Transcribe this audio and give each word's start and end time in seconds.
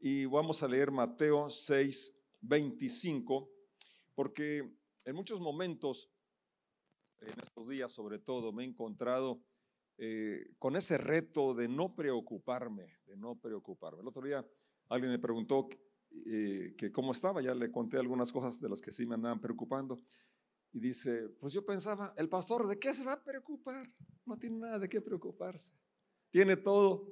y 0.00 0.24
vamos 0.24 0.62
a 0.62 0.68
leer 0.68 0.90
Mateo 0.90 1.50
6, 1.50 2.16
25, 2.40 3.50
porque 4.14 4.66
en 5.04 5.14
muchos 5.14 5.40
momentos, 5.40 6.10
en 7.20 7.38
estos 7.42 7.68
días 7.68 7.92
sobre 7.92 8.18
todo, 8.18 8.52
me 8.52 8.64
he 8.64 8.66
encontrado 8.66 9.42
eh, 9.98 10.54
con 10.58 10.76
ese 10.76 10.96
reto 10.96 11.52
de 11.52 11.68
no 11.68 11.94
preocuparme, 11.94 12.98
de 13.06 13.16
no 13.16 13.38
preocuparme. 13.38 14.00
El 14.00 14.08
otro 14.08 14.22
día 14.22 14.46
alguien 14.88 15.12
me 15.12 15.18
preguntó 15.18 15.68
eh, 16.26 16.74
que 16.78 16.90
cómo 16.90 17.12
estaba, 17.12 17.42
ya 17.42 17.54
le 17.54 17.70
conté 17.70 17.98
algunas 17.98 18.32
cosas 18.32 18.58
de 18.58 18.70
las 18.70 18.80
que 18.80 18.92
sí 18.92 19.04
me 19.04 19.16
andaban 19.16 19.40
preocupando. 19.40 19.98
Y 20.72 20.80
dice, 20.80 21.28
pues 21.40 21.52
yo 21.52 21.64
pensaba, 21.66 22.14
el 22.16 22.28
pastor, 22.28 22.66
¿de 22.66 22.78
qué 22.78 22.94
se 22.94 23.04
va 23.04 23.14
a 23.14 23.22
preocupar? 23.22 23.86
No 24.24 24.38
tiene 24.38 24.58
nada 24.58 24.78
de 24.78 24.88
qué 24.88 25.00
preocuparse. 25.00 25.74
Tiene 26.30 26.56
todo. 26.56 27.08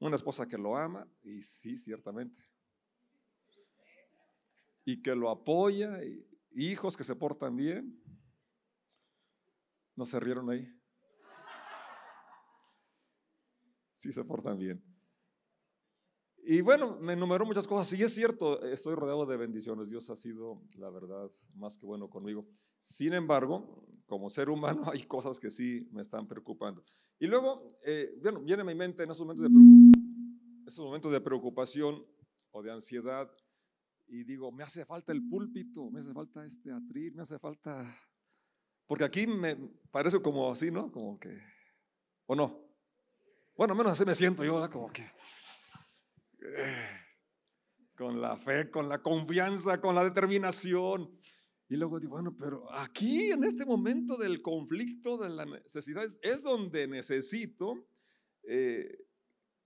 Una 0.00 0.16
esposa 0.16 0.46
que 0.46 0.56
lo 0.56 0.76
ama, 0.76 1.06
y 1.22 1.42
sí, 1.42 1.76
ciertamente. 1.76 2.42
Y 4.84 5.02
que 5.02 5.14
lo 5.14 5.30
apoya, 5.30 6.02
y 6.04 6.26
hijos 6.52 6.96
que 6.96 7.04
se 7.04 7.16
portan 7.16 7.56
bien. 7.56 8.00
¿No 9.96 10.04
se 10.04 10.20
rieron 10.20 10.48
ahí? 10.50 10.72
Sí 13.92 14.12
se 14.12 14.24
portan 14.24 14.58
bien. 14.58 14.97
Y 16.50 16.62
bueno, 16.62 16.96
me 16.98 17.12
enumeró 17.12 17.44
muchas 17.44 17.66
cosas. 17.66 17.92
Y 17.92 18.02
es 18.02 18.14
cierto, 18.14 18.62
estoy 18.62 18.94
rodeado 18.94 19.26
de 19.26 19.36
bendiciones. 19.36 19.90
Dios 19.90 20.08
ha 20.08 20.16
sido, 20.16 20.62
la 20.78 20.88
verdad, 20.88 21.30
más 21.54 21.76
que 21.76 21.84
bueno 21.84 22.08
conmigo. 22.08 22.48
Sin 22.80 23.12
embargo, 23.12 23.86
como 24.06 24.30
ser 24.30 24.48
humano, 24.48 24.84
hay 24.90 25.02
cosas 25.02 25.38
que 25.38 25.50
sí 25.50 25.86
me 25.92 26.00
están 26.00 26.26
preocupando. 26.26 26.82
Y 27.18 27.26
luego, 27.26 27.68
eh, 27.84 28.18
bueno, 28.22 28.40
viene 28.40 28.62
a 28.62 28.64
mi 28.64 28.74
mente 28.74 29.02
en 29.02 29.10
esos 29.10 29.26
momentos, 29.26 29.44
de 29.44 30.66
esos 30.66 30.86
momentos 30.86 31.12
de 31.12 31.20
preocupación 31.20 32.02
o 32.50 32.62
de 32.62 32.72
ansiedad, 32.72 33.30
y 34.06 34.24
digo, 34.24 34.50
me 34.50 34.62
hace 34.62 34.86
falta 34.86 35.12
el 35.12 35.28
púlpito, 35.28 35.90
me 35.90 36.00
hace 36.00 36.14
falta 36.14 36.46
este 36.46 36.72
atril, 36.72 37.14
me 37.14 37.24
hace 37.24 37.38
falta... 37.38 37.94
Porque 38.86 39.04
aquí 39.04 39.26
me 39.26 39.54
parece 39.90 40.18
como 40.22 40.50
así, 40.50 40.70
¿no? 40.70 40.90
Como 40.90 41.20
que... 41.20 41.42
¿O 42.24 42.34
no? 42.34 42.58
Bueno, 43.54 43.74
menos 43.74 43.92
así 43.92 44.06
me 44.06 44.14
siento 44.14 44.42
yo, 44.46 44.66
como 44.70 44.90
que... 44.90 45.04
Con 47.94 48.20
la 48.20 48.36
fe, 48.36 48.70
con 48.70 48.88
la 48.88 49.02
confianza, 49.02 49.80
con 49.80 49.94
la 49.94 50.04
determinación. 50.04 51.18
Y 51.68 51.76
luego 51.76 51.98
digo, 52.00 52.12
bueno, 52.12 52.36
pero 52.38 52.72
aquí 52.72 53.30
en 53.30 53.44
este 53.44 53.66
momento 53.66 54.16
del 54.16 54.40
conflicto, 54.40 55.18
de 55.18 55.28
las 55.28 55.46
necesidades, 55.46 56.18
es 56.22 56.42
donde 56.42 56.86
necesito 56.86 57.88
eh, 58.42 59.04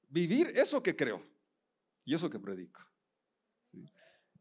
vivir 0.08 0.48
eso 0.54 0.82
que 0.82 0.96
creo 0.96 1.22
y 2.04 2.14
eso 2.14 2.28
que 2.28 2.40
predico. 2.40 2.80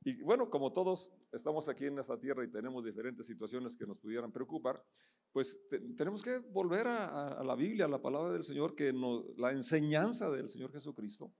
Y 0.03 0.21
bueno, 0.23 0.49
como 0.49 0.73
todos 0.73 1.11
estamos 1.31 1.69
aquí 1.69 1.85
en 1.85 1.99
esta 1.99 2.19
tierra 2.19 2.43
y 2.43 2.49
tenemos 2.49 2.83
diferentes 2.83 3.27
situaciones 3.27 3.77
que 3.77 3.85
nos 3.85 3.99
pudieran 3.99 4.31
preocupar, 4.31 4.83
pues 5.31 5.59
tenemos 5.95 6.23
que 6.23 6.39
volver 6.39 6.87
a, 6.87 7.43
la 7.43 7.55
Biblia, 7.55 7.85
a 7.85 7.89
la 7.89 8.01
palabra 8.01 8.33
del 8.33 8.43
Señor, 8.43 8.75
que 8.75 8.91
nos, 8.91 9.25
la 9.37 9.51
enseñanza 9.51 10.29
del 10.31 10.49
Señor 10.49 10.71
Jesucristo 10.71 11.31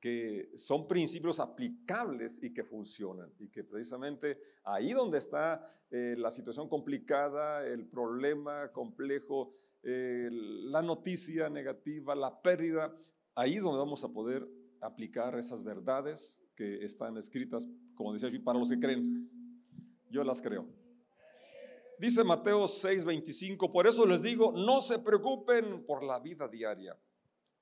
que 0.00 0.50
son 0.54 0.86
principios 0.86 1.40
aplicables 1.40 2.42
y 2.42 2.52
que 2.52 2.64
funcionan. 2.64 3.32
Y 3.38 3.48
que 3.48 3.64
precisamente 3.64 4.38
ahí 4.64 4.92
donde 4.92 5.18
está 5.18 5.74
eh, 5.90 6.14
la 6.16 6.30
situación 6.30 6.68
complicada, 6.68 7.66
el 7.66 7.86
problema 7.86 8.70
complejo, 8.72 9.54
eh, 9.82 10.28
la 10.30 10.82
noticia 10.82 11.48
negativa, 11.48 12.14
la 12.14 12.40
pérdida, 12.40 12.94
ahí 13.34 13.56
es 13.56 13.62
donde 13.62 13.78
vamos 13.78 14.04
a 14.04 14.12
poder 14.12 14.46
aplicar 14.80 15.36
esas 15.36 15.62
verdades 15.64 16.40
que 16.54 16.84
están 16.84 17.16
escritas, 17.16 17.68
como 17.94 18.12
decía 18.12 18.28
yo, 18.28 18.42
para 18.42 18.58
los 18.58 18.70
que 18.70 18.78
creen. 18.78 19.28
Yo 20.10 20.22
las 20.24 20.40
creo. 20.40 20.66
Dice 21.98 22.22
Mateo 22.22 22.64
6:25, 22.66 23.72
por 23.72 23.88
eso 23.88 24.06
les 24.06 24.22
digo, 24.22 24.52
no 24.52 24.80
se 24.80 25.00
preocupen 25.00 25.84
por 25.84 26.04
la 26.04 26.20
vida 26.20 26.46
diaria 26.46 26.96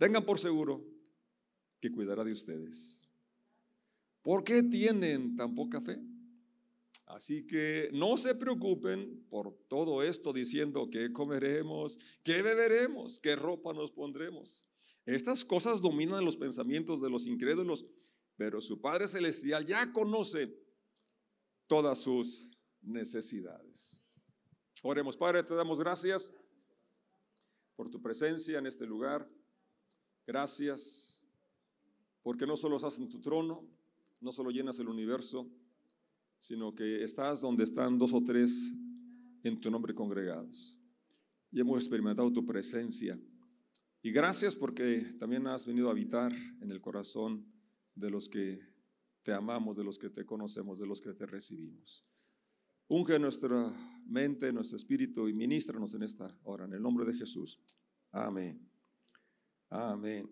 Tengan 0.00 0.24
por 0.24 0.38
seguro 0.38 0.82
que 1.78 1.92
cuidará 1.92 2.24
de 2.24 2.32
ustedes. 2.32 3.06
¿Por 4.22 4.42
qué 4.42 4.62
tienen 4.62 5.36
tan 5.36 5.54
poca 5.54 5.82
fe? 5.82 6.00
Así 7.04 7.46
que 7.46 7.90
no 7.92 8.16
se 8.16 8.34
preocupen 8.34 9.26
por 9.28 9.52
todo 9.68 10.02
esto 10.02 10.32
diciendo 10.32 10.88
qué 10.90 11.12
comeremos, 11.12 11.98
qué 12.22 12.40
beberemos, 12.40 13.20
qué 13.20 13.36
ropa 13.36 13.74
nos 13.74 13.92
pondremos. 13.92 14.64
Estas 15.04 15.44
cosas 15.44 15.82
dominan 15.82 16.24
los 16.24 16.38
pensamientos 16.38 17.02
de 17.02 17.10
los 17.10 17.26
incrédulos, 17.26 17.84
pero 18.38 18.62
su 18.62 18.80
Padre 18.80 19.06
Celestial 19.06 19.66
ya 19.66 19.92
conoce 19.92 20.58
todas 21.66 21.98
sus 21.98 22.50
necesidades. 22.80 24.02
Oremos, 24.82 25.14
Padre, 25.18 25.42
te 25.42 25.54
damos 25.54 25.78
gracias 25.78 26.32
por 27.76 27.90
tu 27.90 28.00
presencia 28.00 28.58
en 28.58 28.66
este 28.66 28.86
lugar. 28.86 29.28
Gracias, 30.30 31.20
porque 32.22 32.46
no 32.46 32.56
solo 32.56 32.76
estás 32.76 33.00
en 33.00 33.08
tu 33.08 33.20
trono, 33.20 33.68
no 34.20 34.30
solo 34.30 34.52
llenas 34.52 34.78
el 34.78 34.86
universo, 34.86 35.50
sino 36.38 36.72
que 36.72 37.02
estás 37.02 37.40
donde 37.40 37.64
están 37.64 37.98
dos 37.98 38.12
o 38.12 38.22
tres 38.22 38.72
en 39.42 39.60
tu 39.60 39.72
nombre 39.72 39.92
congregados. 39.92 40.78
Y 41.50 41.58
hemos 41.58 41.78
experimentado 41.78 42.32
tu 42.32 42.46
presencia. 42.46 43.18
Y 44.02 44.12
gracias 44.12 44.54
porque 44.54 45.00
también 45.18 45.48
has 45.48 45.66
venido 45.66 45.88
a 45.88 45.90
habitar 45.90 46.32
en 46.60 46.70
el 46.70 46.80
corazón 46.80 47.44
de 47.96 48.08
los 48.08 48.28
que 48.28 48.60
te 49.24 49.32
amamos, 49.32 49.78
de 49.78 49.82
los 49.82 49.98
que 49.98 50.10
te 50.10 50.24
conocemos, 50.24 50.78
de 50.78 50.86
los 50.86 51.00
que 51.00 51.12
te 51.12 51.26
recibimos. 51.26 52.06
Unge 52.86 53.18
nuestra 53.18 53.74
mente, 54.06 54.52
nuestro 54.52 54.76
espíritu 54.76 55.26
y 55.28 55.34
ministranos 55.34 55.92
en 55.94 56.04
esta 56.04 56.38
hora, 56.44 56.66
en 56.66 56.74
el 56.74 56.82
nombre 56.82 57.04
de 57.04 57.14
Jesús. 57.14 57.60
Amén. 58.12 58.69
Amén. 59.72 60.28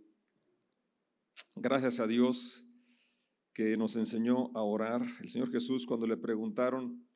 Gracias 1.54 2.00
a 2.00 2.09
Dios 2.09 2.66
que 3.54 3.76
nos 3.76 3.94
enseñó 3.94 4.50
a 4.53 4.62
orar. 4.65 5.00
El 5.21 5.31
Señor 5.31 5.53
Jesús 5.53 5.86
cuando 5.86 6.09
le 6.09 6.16
preguntaron 6.16 7.09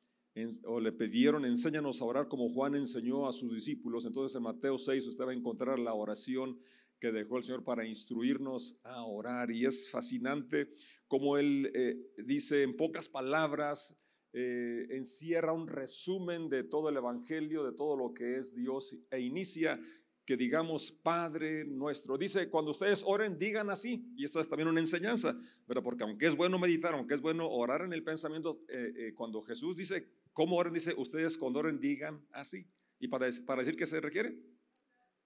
o 0.63 0.79
le 0.79 0.93
pidieron, 0.93 1.43
enséñanos 1.43 2.01
a 2.01 2.05
orar 2.05 2.29
como 2.29 2.47
Juan 2.47 2.75
enseñó 2.75 3.27
a 3.27 3.33
sus 3.33 3.53
discípulos. 3.53 4.05
Entonces 4.05 4.37
en 4.37 4.43
Mateo 4.43 4.77
6 4.77 5.05
usted 5.05 5.25
va 5.25 5.31
a 5.31 5.35
encontrar 5.35 5.79
la 5.79 5.93
oración 5.93 6.57
que 6.97 7.11
dejó 7.11 7.39
el 7.39 7.43
Señor 7.43 7.65
para 7.65 7.85
instruirnos 7.85 8.79
a 8.83 9.03
orar. 9.03 9.51
Y 9.51 9.65
es 9.65 9.91
fascinante 9.91 10.69
como 11.09 11.37
Él 11.37 11.71
eh, 11.75 11.97
dice 12.23 12.63
en 12.63 12.77
pocas 12.77 13.09
palabras, 13.09 13.97
eh, 14.31 14.87
encierra 14.91 15.51
un 15.51 15.67
resumen 15.67 16.47
de 16.47 16.63
todo 16.63 16.87
el 16.87 16.95
Evangelio, 16.95 17.65
de 17.65 17.73
todo 17.73 17.97
lo 17.97 18.13
que 18.13 18.37
es 18.37 18.55
Dios 18.55 18.97
e 19.11 19.19
inicia 19.19 19.77
que 20.25 20.37
digamos 20.37 20.91
Padre 20.91 21.65
nuestro. 21.65 22.17
Dice, 22.17 22.49
cuando 22.49 22.71
ustedes 22.71 23.03
oren, 23.05 23.37
digan 23.37 23.69
así. 23.69 24.05
Y 24.15 24.23
esto 24.23 24.39
es 24.39 24.47
también 24.47 24.69
una 24.69 24.79
enseñanza, 24.79 25.37
pero 25.67 25.83
porque 25.83 26.03
aunque 26.03 26.27
es 26.27 26.35
bueno 26.35 26.57
meditar, 26.59 26.93
aunque 26.93 27.13
es 27.13 27.21
bueno 27.21 27.49
orar 27.49 27.81
en 27.81 27.93
el 27.93 28.03
pensamiento, 28.03 28.61
eh, 28.69 28.93
eh, 28.95 29.13
cuando 29.13 29.41
Jesús 29.41 29.75
dice, 29.75 30.09
¿cómo 30.31 30.55
oren? 30.55 30.73
Dice, 30.73 30.93
ustedes 30.97 31.37
cuando 31.37 31.59
oren, 31.59 31.79
digan 31.79 32.25
así. 32.31 32.67
¿Y 32.99 33.07
para, 33.07 33.27
para 33.45 33.61
decir 33.61 33.75
qué 33.75 33.85
se 33.85 33.99
requiere? 33.99 34.37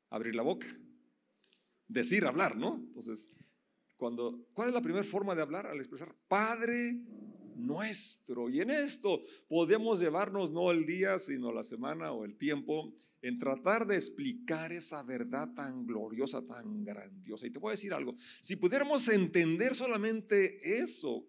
Abrir 0.10 0.36
la 0.36 0.44
boca. 0.44 0.68
Decir, 1.88 2.26
hablar, 2.26 2.56
¿no? 2.58 2.76
Entonces, 2.76 3.30
cuando, 3.98 4.48
¿cuál 4.54 4.70
es 4.70 4.74
la 4.74 4.82
primera 4.82 5.04
forma 5.04 5.36
de 5.36 5.42
hablar? 5.42 5.68
Al 5.68 5.78
expresar, 5.78 6.16
Padre 6.28 7.02
nuestro. 7.58 8.50
Y 8.50 8.62
en 8.62 8.72
esto 8.72 9.22
podemos 9.48 10.00
llevarnos 10.00 10.52
no 10.52 10.72
el 10.72 10.86
día, 10.86 11.20
sino 11.20 11.52
la 11.52 11.64
semana 11.64 12.12
o 12.12 12.26
el 12.26 12.38
tiempo 12.38 12.94
en 13.22 13.40
tratar 13.40 13.88
de 13.88 13.96
explicar 13.96 14.72
esa 14.72 15.04
verdad 15.04 15.50
tan 15.54 15.86
gloriosa, 15.86 16.46
tan 16.46 16.84
grandiosa. 16.84 17.48
Y 17.48 17.52
te 17.52 17.60
voy 17.60 17.70
a 17.70 17.72
decir 17.72 17.94
algo, 17.94 18.16
si 18.42 18.56
pudiéramos 18.56 19.08
entender 19.10 19.76
solamente 19.76 20.80
eso, 20.80 21.26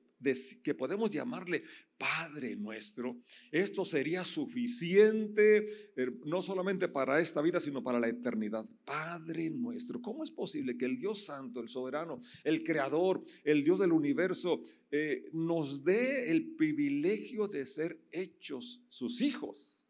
que 0.63 0.75
podemos 0.75 1.11
llamarle 1.11 1.63
Padre 1.99 2.55
nuestro, 2.55 3.17
esto 3.51 3.85
sería 3.85 4.23
suficiente 4.23 5.65
eh, 5.97 6.11
no 6.25 6.41
solamente 6.41 6.87
para 6.87 7.21
esta 7.21 7.43
vida, 7.43 7.59
sino 7.59 7.83
para 7.83 7.99
la 7.99 8.09
eternidad. 8.09 8.65
Padre 8.85 9.51
nuestro, 9.51 10.01
¿cómo 10.01 10.23
es 10.23 10.31
posible 10.31 10.79
que 10.79 10.85
el 10.85 10.97
Dios 10.97 11.25
Santo, 11.25 11.61
el 11.61 11.69
soberano, 11.69 12.21
el 12.45 12.63
creador, 12.63 13.23
el 13.43 13.65
Dios 13.65 13.81
del 13.81 13.93
universo, 13.93 14.63
eh, 14.93 15.29
nos 15.33 15.83
dé 15.83 16.31
el 16.31 16.55
privilegio 16.55 17.49
de 17.49 17.67
ser 17.67 18.01
hechos 18.13 18.85
sus 18.89 19.21
hijos? 19.21 19.89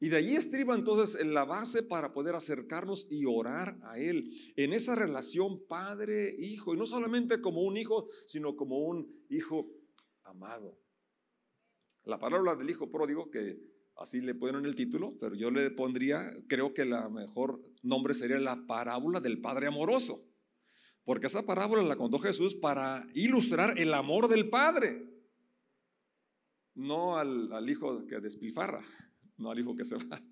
Y 0.00 0.08
de 0.08 0.16
allí 0.16 0.36
estriba 0.36 0.74
entonces 0.74 1.24
la 1.24 1.44
base 1.44 1.82
para 1.82 2.12
poder 2.12 2.34
acercarnos 2.34 3.06
y 3.10 3.24
orar 3.24 3.78
a 3.82 3.98
Él 3.98 4.32
en 4.56 4.72
esa 4.72 4.94
relación 4.94 5.64
padre-hijo. 5.66 6.74
Y 6.74 6.76
no 6.76 6.86
solamente 6.86 7.40
como 7.40 7.62
un 7.62 7.76
hijo, 7.76 8.08
sino 8.26 8.56
como 8.56 8.78
un 8.78 9.12
hijo 9.28 9.68
amado. 10.22 10.78
La 12.08 12.18
palabra 12.18 12.56
del 12.56 12.70
hijo 12.70 12.90
pródigo, 12.90 13.30
que 13.30 13.60
así 13.96 14.20
le 14.20 14.34
ponen 14.34 14.64
el 14.64 14.74
título, 14.74 15.14
pero 15.20 15.34
yo 15.34 15.50
le 15.50 15.70
pondría, 15.70 16.32
creo 16.48 16.72
que 16.72 16.84
la 16.84 17.08
mejor 17.08 17.60
nombre 17.82 18.14
sería 18.14 18.38
la 18.38 18.66
parábola 18.66 19.20
del 19.20 19.40
padre 19.40 19.66
amoroso. 19.66 20.24
Porque 21.04 21.26
esa 21.26 21.44
parábola 21.44 21.82
la 21.82 21.96
contó 21.96 22.18
Jesús 22.18 22.54
para 22.54 23.06
ilustrar 23.14 23.78
el 23.78 23.92
amor 23.92 24.28
del 24.28 24.48
padre, 24.48 25.06
no 26.74 27.18
al, 27.18 27.52
al 27.52 27.68
hijo 27.68 28.06
que 28.06 28.20
despilfarra 28.20 28.82
no 29.38 29.50
al 29.50 29.58
hijo 29.58 29.74
que 29.74 29.84
se 29.84 29.96
va, 29.96 30.22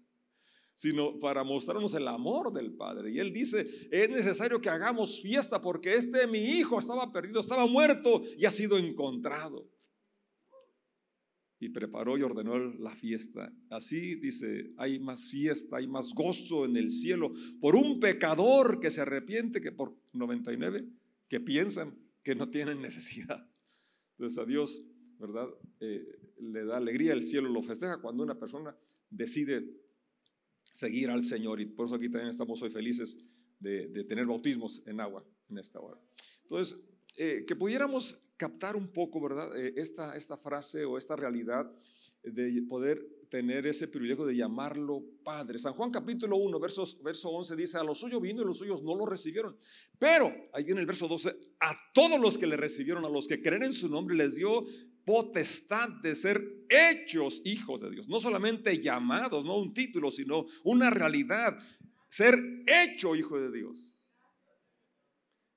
sino 0.74 1.18
para 1.18 1.44
mostrarnos 1.44 1.94
el 1.94 2.06
amor 2.08 2.52
del 2.52 2.72
Padre. 2.72 3.12
Y 3.12 3.20
él 3.20 3.32
dice, 3.32 3.66
es 3.90 4.10
necesario 4.10 4.60
que 4.60 4.68
hagamos 4.68 5.22
fiesta 5.22 5.62
porque 5.62 5.94
este 5.94 6.26
mi 6.26 6.38
hijo 6.38 6.78
estaba 6.78 7.12
perdido, 7.12 7.40
estaba 7.40 7.66
muerto 7.66 8.22
y 8.36 8.44
ha 8.44 8.50
sido 8.50 8.76
encontrado. 8.76 9.68
Y 11.58 11.70
preparó 11.70 12.18
y 12.18 12.22
ordenó 12.22 12.58
la 12.58 12.94
fiesta. 12.94 13.52
Así 13.70 14.16
dice, 14.16 14.72
hay 14.76 14.98
más 14.98 15.30
fiesta, 15.30 15.78
hay 15.78 15.86
más 15.86 16.12
gozo 16.12 16.66
en 16.66 16.76
el 16.76 16.90
cielo 16.90 17.32
por 17.60 17.76
un 17.76 17.98
pecador 17.98 18.78
que 18.78 18.90
se 18.90 19.00
arrepiente 19.00 19.60
que 19.60 19.72
por 19.72 19.96
99 20.12 20.86
que 21.28 21.40
piensan 21.40 21.98
que 22.22 22.34
no 22.34 22.50
tienen 22.50 22.82
necesidad. 22.82 23.48
Entonces 24.12 24.38
a 24.38 24.44
Dios, 24.44 24.82
¿verdad? 25.18 25.48
Eh, 25.80 26.04
le 26.38 26.64
da 26.64 26.76
alegría, 26.76 27.12
el 27.12 27.24
cielo 27.24 27.48
lo 27.48 27.62
festeja 27.62 28.00
cuando 28.00 28.22
una 28.22 28.38
persona 28.38 28.76
decide 29.10 29.64
seguir 30.70 31.10
al 31.10 31.22
Señor. 31.22 31.60
Y 31.60 31.66
por 31.66 31.86
eso 31.86 31.94
aquí 31.94 32.08
también 32.08 32.28
estamos 32.28 32.60
hoy 32.62 32.70
felices 32.70 33.18
de, 33.58 34.04
tener 34.04 34.26
bautismos 34.26 34.82
en 34.86 35.00
agua 35.00 35.24
en 35.48 35.58
esta 35.58 35.80
hora. 35.80 35.98
Entonces, 36.42 36.78
eh, 37.16 37.44
que 37.46 37.56
pudiéramos 37.56 38.20
captar 38.36 38.76
un 38.76 38.92
poco, 38.92 39.20
¿verdad? 39.20 39.56
Eh, 39.56 39.74
esta, 39.76 40.16
esta 40.16 40.36
frase 40.36 40.84
o 40.84 40.98
esta 40.98 41.16
realidad 41.16 41.70
de 42.22 42.60
poder 42.68 43.06
tener 43.30 43.66
ese 43.66 43.88
privilegio 43.88 44.24
de 44.24 44.36
llamarlo 44.36 45.02
Padre. 45.22 45.58
San 45.58 45.74
Juan 45.74 45.90
capítulo 45.90 46.36
1, 46.36 46.58
versos, 46.58 47.00
verso 47.02 47.30
11 47.30 47.56
dice, 47.56 47.78
a 47.78 47.84
los 47.84 48.00
suyos 48.00 48.20
vino 48.20 48.42
y 48.42 48.44
los 48.44 48.58
suyos 48.58 48.82
no 48.82 48.94
lo 48.94 49.06
recibieron. 49.06 49.56
Pero, 49.98 50.32
ahí 50.52 50.64
viene 50.64 50.80
el 50.80 50.86
verso 50.86 51.08
12, 51.08 51.36
a 51.60 51.74
todos 51.94 52.20
los 52.20 52.36
que 52.36 52.46
le 52.46 52.56
recibieron, 52.56 53.04
a 53.04 53.08
los 53.08 53.26
que 53.26 53.40
creen 53.40 53.64
en 53.64 53.72
su 53.72 53.88
nombre, 53.88 54.16
les 54.16 54.34
dio 54.36 54.64
potestad 55.04 55.88
de 56.02 56.14
ser 56.14 56.42
hechos 56.68 57.40
hijos 57.44 57.80
de 57.80 57.90
Dios. 57.90 58.08
No 58.08 58.18
solamente 58.18 58.80
llamados, 58.80 59.44
no 59.44 59.58
un 59.58 59.72
título, 59.72 60.10
sino 60.10 60.46
una 60.64 60.90
realidad. 60.90 61.56
Ser 62.08 62.38
hecho 62.66 63.14
hijo 63.14 63.38
de 63.40 63.52
Dios. 63.52 64.20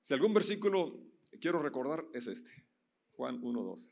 Si 0.00 0.14
algún 0.14 0.32
versículo 0.32 1.10
quiero 1.40 1.62
recordar 1.62 2.04
es 2.12 2.26
este, 2.26 2.59
Juan 3.20 3.38
1.12. 3.42 3.90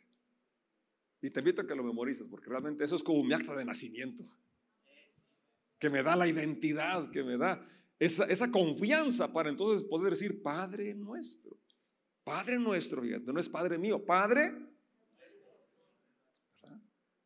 Y 1.20 1.28
te 1.28 1.40
invito 1.40 1.60
a 1.60 1.66
que 1.66 1.74
lo 1.74 1.84
memorices, 1.84 2.26
porque 2.28 2.48
realmente 2.48 2.82
eso 2.82 2.96
es 2.96 3.02
como 3.02 3.22
mi 3.22 3.34
acta 3.34 3.54
de 3.54 3.62
nacimiento, 3.62 4.24
que 5.78 5.90
me 5.90 6.02
da 6.02 6.16
la 6.16 6.26
identidad, 6.26 7.10
que 7.10 7.22
me 7.22 7.36
da 7.36 7.62
esa, 7.98 8.50
confianza 8.50 9.30
para 9.30 9.50
entonces 9.50 9.86
poder 9.86 10.12
decir, 10.12 10.42
Padre 10.42 10.94
nuestro. 10.94 11.58
Padre 12.24 12.58
nuestro, 12.58 13.02
fíjate, 13.02 13.30
no 13.30 13.38
es 13.38 13.50
Padre 13.50 13.76
mío, 13.76 14.02
Padre. 14.02 14.54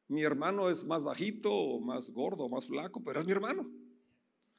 Mi 0.08 0.22
hermano 0.22 0.70
es 0.70 0.84
más 0.84 1.04
bajito, 1.04 1.78
más 1.78 2.10
gordo, 2.10 2.48
más 2.48 2.66
flaco, 2.66 3.00
pero 3.04 3.20
es 3.20 3.26
mi 3.26 3.32
hermano. 3.32 3.70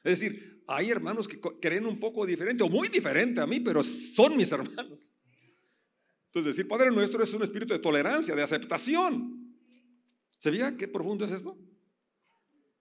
Es 0.02 0.18
decir, 0.18 0.64
hay 0.66 0.88
hermanos 0.88 1.28
que 1.28 1.38
creen 1.38 1.84
un 1.84 2.00
poco 2.00 2.24
diferente 2.24 2.62
o 2.62 2.70
muy 2.70 2.88
diferente 2.88 3.42
a 3.42 3.46
mí, 3.46 3.60
pero 3.60 3.82
son 3.82 4.34
mis 4.34 4.50
hermanos. 4.50 5.14
Entonces, 6.34 6.56
decir 6.56 6.68
Padre 6.68 6.90
nuestro 6.90 7.22
es 7.22 7.32
un 7.32 7.44
espíritu 7.44 7.74
de 7.74 7.78
tolerancia, 7.78 8.34
de 8.34 8.42
aceptación. 8.42 9.54
¿Se 10.36 10.50
veía 10.50 10.76
qué 10.76 10.88
profundo 10.88 11.24
es 11.24 11.30
esto? 11.30 11.56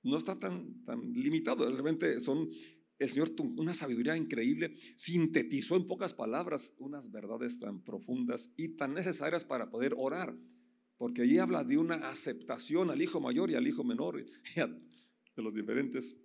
No 0.02 0.18
está 0.18 0.40
tan, 0.40 0.84
tan 0.86 1.14
limitado. 1.14 1.70
Realmente 1.70 2.20
son, 2.20 2.50
el 2.98 3.10
Señor, 3.10 3.30
una 3.56 3.76
sabiduría 3.76 4.18
increíble, 4.18 4.76
sintetizó 4.96 5.76
en 5.76 5.86
pocas 5.86 6.16
palabras 6.16 6.74
unas 6.80 7.12
verdades 7.12 7.60
tan 7.60 7.84
profundas 7.84 8.52
y 8.58 8.70
tan 8.70 8.96
necesarias 8.96 9.46
para 9.46 9.70
poder 9.70 9.94
orar. 9.96 10.36
Porque 10.98 11.22
ahí 11.22 11.38
habla 11.38 11.64
de 11.64 11.78
una 11.78 12.10
aceptación 12.10 12.90
al 12.90 13.04
hijo 13.04 13.22
mayor 13.22 13.52
y 13.52 13.54
al 13.54 13.68
hijo 13.68 13.84
menor, 13.84 14.26
de 14.56 15.44
las 15.44 15.54
diferentes 15.54 16.18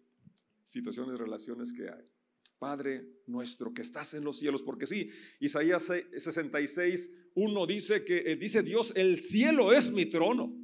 situaciones, 0.65 1.19
relaciones 1.19 1.75
que 1.75 1.91
hay. 1.91 2.11
Padre 2.59 3.07
nuestro 3.27 3.73
que 3.73 3.83
estás 3.83 4.15
en 4.15 4.25
los 4.25 4.39
cielos, 4.39 4.63
porque 4.63 4.87
sí, 4.87 5.11
Isaías 5.41 5.85
66, 6.17 7.13
1 7.35 7.67
dice 7.67 8.05
que 8.05 8.19
eh, 8.33 8.37
dice 8.37 8.63
Dios, 8.63 8.93
el 8.97 9.23
cielo 9.23 9.73
es 9.73 9.91
mi 9.93 10.07
trono, 10.07 10.55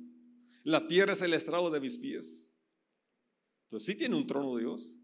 la 0.64 0.86
tierra 0.86 1.12
es 1.12 1.22
el 1.22 1.34
estrado 1.34 1.70
de 1.70 1.80
mis 1.80 1.98
pies. 1.98 2.54
Entonces 3.64 3.86
sí 3.86 3.94
tiene 3.96 4.16
un 4.16 4.26
trono 4.26 4.56
Dios. 4.56 5.00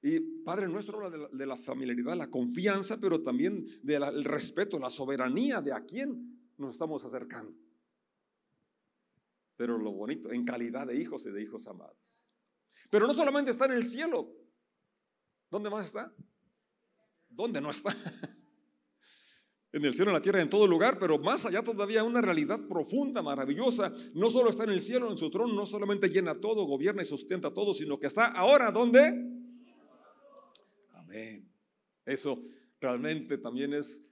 Y 0.00 0.20
Padre 0.44 0.68
nuestro 0.68 1.04
habla 1.04 1.28
de 1.28 1.46
la, 1.46 1.56
familiaridad, 1.56 2.16
la 2.16 2.30
confianza, 2.30 3.00
pero 3.00 3.20
también 3.20 3.66
del 3.82 4.24
respeto, 4.24 4.78
la 4.78 4.90
soberanía 4.90 5.60
de 5.60 5.72
a 5.72 5.84
quién 5.84 6.52
nos 6.56 6.72
estamos 6.72 7.04
acercando. 7.04 7.52
Pero 9.56 9.76
lo 9.76 9.92
bonito, 9.92 10.30
en 10.30 10.44
calidad 10.44 10.86
de 10.86 11.00
hijos 11.00 11.26
y 11.26 11.32
de 11.32 11.42
hijos 11.42 11.66
amados. 11.66 12.28
Pero 12.90 13.08
no 13.08 13.14
solamente 13.14 13.50
está 13.50 13.64
en 13.64 13.72
el 13.72 13.84
cielo, 13.84 14.32
¿Dónde 15.50 15.70
más 15.70 15.86
está? 15.86 16.12
¿Dónde 17.28 17.60
no 17.60 17.70
está? 17.70 17.94
en 19.72 19.84
el 19.84 19.94
cielo, 19.94 20.10
en 20.10 20.14
la 20.14 20.22
tierra, 20.22 20.40
en 20.40 20.50
todo 20.50 20.66
lugar, 20.66 20.98
pero 20.98 21.18
más 21.18 21.46
allá 21.46 21.62
todavía 21.62 22.04
una 22.04 22.20
realidad 22.20 22.60
profunda, 22.68 23.22
maravillosa. 23.22 23.92
No 24.14 24.30
solo 24.30 24.50
está 24.50 24.64
en 24.64 24.70
el 24.70 24.80
cielo, 24.80 25.10
en 25.10 25.16
su 25.16 25.30
trono, 25.30 25.54
no 25.54 25.66
solamente 25.66 26.08
llena 26.08 26.40
todo, 26.40 26.64
gobierna 26.64 27.02
y 27.02 27.04
sustenta 27.04 27.52
todo, 27.52 27.72
sino 27.72 27.98
que 27.98 28.06
está 28.06 28.26
ahora 28.26 28.70
¿dónde? 28.70 29.08
Amén. 30.94 31.50
Eso 32.04 32.42
realmente 32.80 33.38
también 33.38 33.74
es 33.74 34.04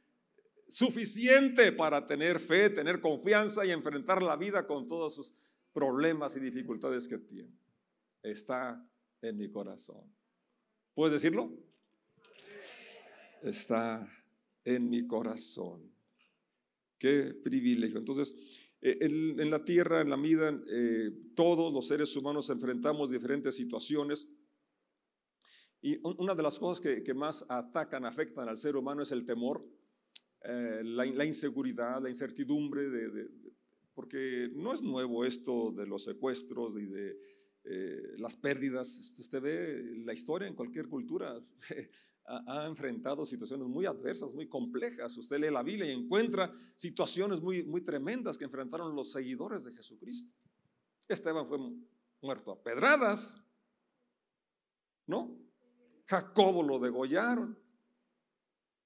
suficiente 0.68 1.72
para 1.72 2.06
tener 2.06 2.38
fe, 2.38 2.70
tener 2.70 3.00
confianza 3.00 3.64
y 3.64 3.70
enfrentar 3.70 4.22
la 4.22 4.36
vida 4.36 4.66
con 4.66 4.86
todos 4.88 5.14
sus 5.14 5.32
problemas 5.72 6.36
y 6.36 6.40
dificultades 6.40 7.06
que 7.06 7.18
tiene. 7.18 7.52
Está 8.22 8.84
en 9.22 9.36
mi 9.36 9.50
corazón. 9.50 10.12
¿Puedes 10.96 11.12
decirlo? 11.12 11.52
Está 13.42 14.10
en 14.64 14.88
mi 14.88 15.06
corazón. 15.06 15.92
Qué 16.98 17.34
privilegio. 17.34 17.98
Entonces, 17.98 18.34
eh, 18.80 18.96
en, 19.02 19.50
la 19.50 19.62
tierra, 19.62 20.00
en 20.00 20.08
la 20.08 20.16
vida, 20.16 20.58
eh, 20.66 21.10
todos 21.34 21.70
los 21.70 21.86
seres 21.86 22.16
humanos 22.16 22.48
enfrentamos 22.48 23.10
diferentes 23.10 23.54
situaciones. 23.54 24.26
Y 25.82 25.98
una 26.02 26.34
de 26.34 26.42
las 26.42 26.58
cosas 26.58 26.80
que, 26.80 27.12
más 27.12 27.44
atacan, 27.46 28.06
afectan 28.06 28.48
al 28.48 28.56
ser 28.56 28.74
humano 28.74 29.02
es 29.02 29.12
el 29.12 29.26
temor, 29.26 29.68
eh, 30.44 30.80
la, 30.82 31.26
inseguridad, 31.26 32.00
la 32.00 32.08
incertidumbre, 32.08 32.88
porque 33.92 34.48
no 34.54 34.72
es 34.72 34.80
nuevo 34.80 35.26
esto 35.26 35.72
de 35.72 35.86
los 35.86 36.04
secuestros 36.04 36.78
y 36.78 36.86
de 36.86 37.35
eh, 37.68 38.14
las 38.18 38.36
pérdidas. 38.36 39.12
Usted 39.18 39.40
ve 39.40 40.02
la 40.04 40.12
historia 40.12 40.48
en 40.48 40.54
cualquier 40.54 40.88
cultura. 40.88 41.40
ha, 42.26 42.66
enfrentado 42.66 43.24
situaciones 43.24 43.68
muy 43.68 43.86
adversas, 43.86 44.32
muy 44.32 44.48
complejas. 44.48 45.16
Usted 45.16 45.38
lee 45.38 45.50
la 45.50 45.62
Biblia 45.62 45.86
y 45.86 45.92
encuentra 45.92 46.52
situaciones 46.76 47.40
muy, 47.40 47.64
muy 47.64 47.82
tremendas 47.82 48.36
que 48.36 48.44
enfrentaron 48.44 48.94
los 48.94 49.12
seguidores 49.12 49.64
de 49.64 49.72
Jesucristo. 49.72 50.32
Esteban 51.08 51.46
fue 51.46 51.58
muerto 52.20 52.52
a 52.52 52.62
pedradas, 52.62 53.42
¿no? 55.06 55.38
Jacobo 56.06 56.62
lo 56.62 56.78
degollaron. 56.78 57.56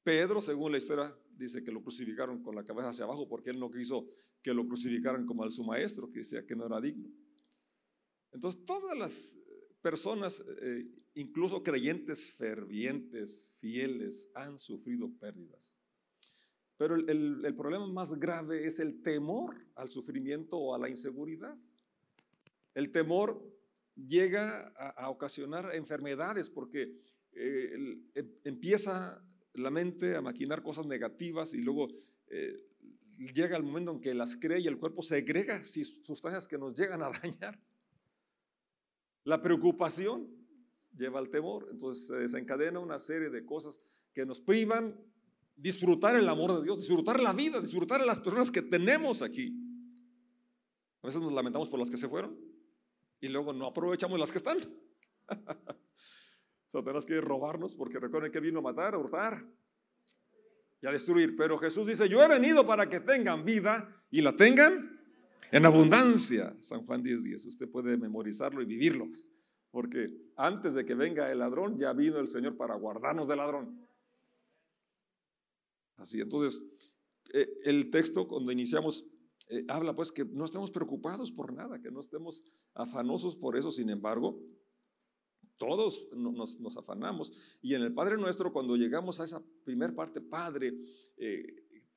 Pedro, 0.03 0.41
según 0.41 0.73
la 0.73 0.79
historia 0.79 1.15
dice 1.31 1.63
que 1.63 1.73
lo 1.73 1.83
crucificaron 1.83 2.43
con 2.43 2.55
la 2.55 2.65
cabeza 2.65 2.91
hacia 2.91 3.05
abajo 3.05 3.29
porque 3.29 3.51
él 3.51 3.59
no 3.59 3.71
quiso 3.71 4.09
que 4.43 4.53
lo 4.53 4.67
crucificaran 4.67 5.27
como 5.27 5.43
al 5.43 5.51
su 5.51 5.65
maestro, 5.65 6.11
que 6.11 6.19
decía 6.21 6.47
que 6.47 6.57
no 6.57 6.67
era 6.67 6.81
digno. 6.81 7.09
Entonces, 8.33 8.65
todas 8.65 8.97
las 8.97 9.39
personas, 9.83 10.45
eh, 10.63 10.87
incluso 11.15 11.63
creyentes 11.63 12.31
fervientes, 12.31 13.55
fieles, 13.61 14.29
han 14.35 14.59
sufrido 14.59 15.11
pérdidas. 15.19 15.77
Pero 16.77 16.95
el, 16.95 17.55
problema 17.57 17.87
más 17.87 18.19
grave 18.19 18.67
es 18.67 18.81
el 18.81 19.03
temor 19.03 19.55
al 19.75 19.91
sufrimiento 19.91 20.57
o 20.57 20.75
a 20.75 20.79
la 20.79 20.89
inseguridad. 20.89 21.55
El 22.75 22.91
temor 22.91 23.45
llega 23.95 24.69
a, 24.69 25.11
ocasionar 25.11 25.75
enfermedades 25.75 26.49
porque 26.49 26.97
eh, 27.33 27.99
em, 28.15 28.33
empieza 28.45 29.23
la 29.53 29.71
mente 29.71 30.17
a 30.17 30.23
maquinar 30.23 30.63
cosas 30.63 30.87
negativas 30.87 31.53
y 31.53 31.61
luego 31.61 31.89
eh, 32.29 32.57
llega 33.35 33.59
el 33.59 33.63
momento 33.63 33.93
en 33.93 34.01
que 34.01 34.15
las 34.15 34.37
cree 34.37 34.61
y 34.61 34.67
el 34.67 34.79
cuerpo 34.79 35.03
segrega 35.03 35.63
sustancias 35.65 36.49
que 36.49 36.57
nos 36.57 36.75
llegan 36.75 37.03
a 37.03 37.11
dañar. 37.23 37.61
La 39.31 39.41
preocupación 39.41 40.29
lleva 40.99 41.21
al 41.21 41.31
temor, 41.31 41.69
entonces 41.71 42.09
se 42.09 42.17
desencadena 42.17 42.81
una 42.81 42.99
serie 42.99 43.31
de 43.31 43.47
cosas 43.47 43.81
que 44.13 44.27
nos 44.27 44.41
privan 44.41 45.01
disfrutar 45.55 46.17
el 46.17 46.29
amor 46.29 46.59
de 46.59 46.65
Dios, 46.65 46.79
disfrutar 46.79 47.21
la 47.21 47.33
vida, 47.33 47.61
disfrutar 47.61 48.01
a 48.01 48.05
las 48.05 48.19
personas 48.19 48.51
que 48.51 48.61
tenemos 48.61 49.23
aquí. 49.23 49.57
A 51.01 51.07
veces 51.07 51.21
nos 51.21 51.33
lamentamos 51.33 51.69
por 51.69 51.79
las 51.79 51.89
que 51.89 51.97
se 51.97 52.09
fueron 52.09 52.37
y 53.21 53.29
luego 53.29 53.53
no 53.53 53.67
aprovechamos 53.67 54.19
las 54.19 54.33
que 54.33 54.39
están. 54.39 54.59
Satanás 56.67 57.07
quiere 57.07 57.21
robarnos 57.21 57.77
porque 57.77 58.01
recuerden 58.01 58.33
que 58.33 58.41
vino 58.41 58.59
a 58.59 58.63
matar, 58.63 58.95
a 58.95 58.99
hurtar 58.99 59.47
y 60.83 60.89
a 60.89 60.91
destruir. 60.91 61.37
Pero 61.37 61.57
Jesús 61.57 61.87
dice, 61.87 62.09
yo 62.09 62.21
he 62.21 62.27
venido 62.27 62.67
para 62.67 62.91
que 62.91 62.99
tengan 62.99 63.45
vida 63.45 64.05
y 64.11 64.23
la 64.23 64.35
tengan 64.35 65.00
en 65.53 65.67
abundancia. 65.67 66.57
San 66.61 66.85
Juan 66.87 67.03
10, 67.03 67.25
10. 67.25 67.47
Usted 67.47 67.69
puede 67.69 67.97
memorizarlo 67.97 68.63
y 68.63 68.67
vivirlo. 68.67 69.09
Porque 69.71 70.09
antes 70.37 70.75
de 70.75 70.85
que 70.85 70.95
venga 70.95 71.31
el 71.31 71.39
ladrón, 71.39 71.79
ya 71.79 71.93
vino 71.93 72.19
el 72.19 72.29
Señor 72.29 72.57
para 72.57 72.75
guardarnos 72.75 73.29
del 73.29 73.39
ladrón. 73.39 73.87
Así, 75.97 76.21
entonces, 76.21 76.63
eh, 77.33 77.49
el 77.65 77.91
texto 77.91 78.27
cuando 78.27 78.51
iniciamos 78.51 79.05
eh, 79.53 79.65
habla 79.67 79.97
pues 79.97 80.13
que 80.13 80.25
no 80.25 80.45
estemos 80.45 80.71
preocupados 80.71 81.33
por 81.33 81.53
nada, 81.53 81.81
que 81.81 81.91
no 81.91 81.99
estemos 81.99 82.45
afanosos 82.73 83.35
por 83.35 83.57
eso, 83.57 83.73
sin 83.73 83.91
embargo, 83.91 84.41
todos 85.57 86.09
nos, 86.13 86.77
afanamos. 86.77 87.33
Y 87.61 87.75
en 87.75 87.83
el 87.83 87.93
Padre 87.93 88.17
Nuestro, 88.17 88.53
cuando 88.53 88.77
llegamos 88.77 89.19
a 89.19 89.25
esa 89.25 89.43
primer 89.65 89.95
parte, 89.95 90.21
Padre, 90.21 90.73
eh, 91.17 91.45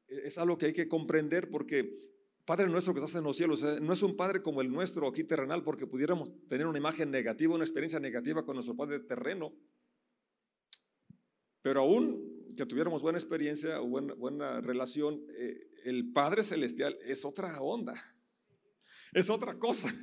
es 0.08 0.38
algo 0.40 0.58
que 0.58 0.66
hay 0.66 0.74
que 0.74 0.88
comprender 0.88 1.50
porque 1.52 2.13
Padre 2.46 2.68
nuestro 2.68 2.94
que 2.94 3.00
estás 3.00 3.16
en 3.16 3.24
los 3.24 3.38
cielos, 3.38 3.64
no 3.82 3.94
es 3.94 4.04
un 4.04 4.18
Padre 4.18 4.42
como 4.42 4.62
el 4.62 4.72
nuestro 4.72 5.08
aquí 5.08 5.24
terrenal, 5.24 5.64
porque 5.64 5.88
pudiéramos 5.88 6.32
tener 6.50 6.68
una 6.68 6.78
imagen 6.78 7.10
negativa, 7.10 7.56
una 7.56 7.64
experiencia 7.64 8.00
negativa 8.00 8.46
con 8.46 8.56
nuestro 8.56 8.76
Padre 8.76 9.00
terreno. 9.00 9.54
Pero 11.62 11.82
aún 11.82 12.54
que 12.58 12.66
tuviéramos 12.66 13.02
buena 13.02 13.18
experiencia 13.18 13.82
o 13.82 13.88
buena, 13.88 14.14
buena 14.14 14.62
relación, 14.62 15.26
eh, 15.38 15.72
el 15.86 16.12
Padre 16.12 16.44
Celestial 16.44 16.98
es 17.02 17.24
otra 17.24 17.62
onda, 17.62 17.96
es 19.14 19.30
otra 19.30 19.58
cosa. 19.58 19.94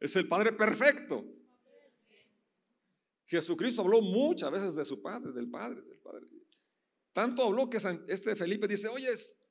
Es 0.00 0.16
el 0.16 0.26
Padre 0.26 0.52
perfecto. 0.52 1.24
Jesucristo 3.26 3.82
habló 3.82 4.00
muchas 4.00 4.50
veces 4.50 4.74
de 4.74 4.84
su 4.84 5.00
Padre, 5.00 5.30
del 5.32 5.48
Padre, 5.48 5.82
del 5.82 5.98
Padre. 5.98 6.26
Tanto 7.12 7.44
habló 7.44 7.68
que 7.68 7.78
este 8.08 8.34
Felipe 8.34 8.66
dice, 8.66 8.88
oye, 8.88 9.08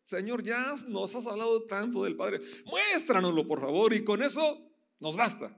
Señor, 0.10 0.42
ya 0.42 0.74
nos 0.88 1.16
has 1.16 1.28
hablado 1.28 1.68
tanto 1.68 2.04
del 2.04 2.16
Padre, 2.16 2.42
muéstranoslo 2.66 3.48
por 3.48 3.62
favor 3.62 3.94
y 3.94 4.04
con 4.04 4.24
eso 4.24 4.60
nos 5.00 5.16
basta. 5.16 5.56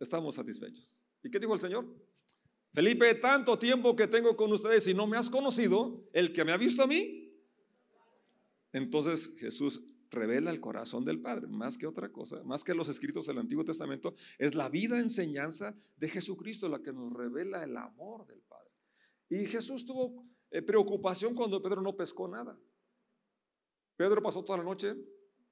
Estamos 0.00 0.36
satisfechos. 0.36 1.04
¿Y 1.22 1.30
qué 1.30 1.38
dijo 1.38 1.52
el 1.52 1.60
Señor? 1.60 1.86
Felipe, 2.72 3.14
tanto 3.16 3.58
tiempo 3.58 3.94
que 3.94 4.06
tengo 4.06 4.34
con 4.34 4.50
ustedes 4.50 4.86
y 4.86 4.94
no 4.94 5.06
me 5.06 5.18
has 5.18 5.28
conocido, 5.28 6.08
el 6.14 6.32
que 6.32 6.42
me 6.42 6.52
ha 6.52 6.56
visto 6.56 6.82
a 6.82 6.86
mí. 6.86 7.30
Entonces 8.72 9.34
Jesús 9.36 9.82
revela 10.08 10.50
el 10.50 10.60
corazón 10.60 11.04
del 11.04 11.20
Padre, 11.20 11.48
más 11.48 11.76
que 11.76 11.86
otra 11.86 12.10
cosa, 12.10 12.42
más 12.44 12.64
que 12.64 12.72
los 12.72 12.88
escritos 12.88 13.26
del 13.26 13.36
Antiguo 13.36 13.62
Testamento, 13.62 14.14
es 14.38 14.54
la 14.54 14.70
vida 14.70 15.00
enseñanza 15.00 15.76
de 15.98 16.08
Jesucristo 16.08 16.66
la 16.66 16.80
que 16.80 16.94
nos 16.94 17.12
revela 17.12 17.62
el 17.62 17.76
amor 17.76 18.26
del 18.26 18.40
Padre. 18.40 18.70
Y 19.28 19.44
Jesús 19.44 19.84
tuvo 19.84 20.24
eh, 20.50 20.62
preocupación 20.62 21.34
cuando 21.34 21.60
Pedro 21.60 21.82
no 21.82 21.94
pescó 21.94 22.26
nada. 22.26 22.58
Pedro 23.98 24.22
pasó 24.22 24.44
toda 24.44 24.58
la 24.58 24.64
noche 24.64 24.94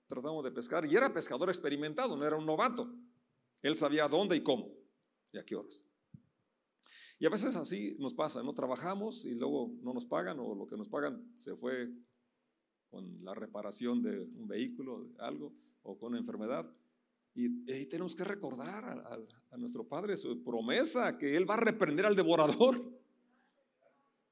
tratando 0.06 0.40
de 0.40 0.52
pescar 0.52 0.86
y 0.86 0.94
era 0.94 1.12
pescador 1.12 1.48
experimentado, 1.48 2.16
no 2.16 2.24
era 2.24 2.36
un 2.36 2.46
novato. 2.46 2.94
Él 3.60 3.74
sabía 3.74 4.06
dónde 4.06 4.36
y 4.36 4.42
cómo 4.42 4.72
y 5.32 5.38
a 5.38 5.44
qué 5.44 5.56
horas. 5.56 5.84
Y 7.18 7.26
a 7.26 7.28
veces 7.28 7.56
así 7.56 7.96
nos 7.98 8.14
pasa, 8.14 8.44
¿no? 8.44 8.54
Trabajamos 8.54 9.24
y 9.24 9.34
luego 9.34 9.74
no 9.82 9.92
nos 9.92 10.06
pagan 10.06 10.38
o 10.38 10.54
lo 10.54 10.64
que 10.64 10.76
nos 10.76 10.88
pagan 10.88 11.32
se 11.34 11.56
fue 11.56 11.90
con 12.88 13.24
la 13.24 13.34
reparación 13.34 14.00
de 14.00 14.22
un 14.22 14.46
vehículo, 14.46 15.02
de 15.02 15.16
algo, 15.18 15.52
o 15.82 15.98
con 15.98 16.10
una 16.10 16.20
enfermedad. 16.20 16.70
Y, 17.34 17.68
ahí 17.72 17.86
tenemos 17.86 18.14
que 18.14 18.22
recordar 18.22 18.84
a, 18.84 19.18
a, 19.50 19.56
nuestro 19.56 19.88
Padre 19.88 20.16
su 20.16 20.44
promesa, 20.44 21.18
que 21.18 21.36
Él 21.36 21.50
va 21.50 21.54
a 21.54 21.60
reprender 21.60 22.06
al 22.06 22.14
devorador. 22.14 22.80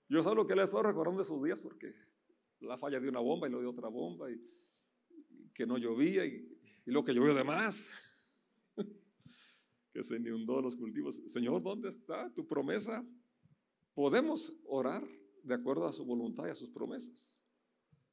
Yo 0.09 0.23
sé 0.23 0.33
lo 0.37 0.47
que 0.47 0.55
le 0.55 0.61
he 0.61 0.65
estado 0.65 0.85
recordando 0.85 1.23
esos 1.23 1.43
días 1.43 1.61
porque 1.61 1.93
la 2.61 2.79
falla 2.79 3.01
de 3.01 3.09
una 3.09 3.21
bomba 3.21 3.49
y 3.49 3.51
lo 3.51 3.61
de 3.61 3.67
otra 3.67 3.89
bomba, 3.89 4.31
y, 4.31 4.41
que 5.53 5.67
no 5.67 5.79
llovía 5.79 6.25
y, 6.25 6.51
lo 6.87 7.05
que 7.05 7.15
llovió 7.15 7.35
de 7.35 7.45
más, 7.45 7.89
que 9.93 10.03
se 10.03 10.17
inundó 10.17 10.61
los 10.61 10.77
cultivos. 10.77 11.23
Señor, 11.27 11.63
¿dónde 11.63 11.89
está 11.89 12.31
tu 12.35 12.47
promesa? 12.47 13.07
Podemos 13.95 14.53
orar 14.67 15.07
de 15.43 15.55
acuerdo 15.55 15.87
a 15.87 15.93
su 15.93 16.05
voluntad 16.05 16.47
y 16.47 16.51
a 16.51 16.55
sus 16.55 16.71
promesas. 16.71 17.43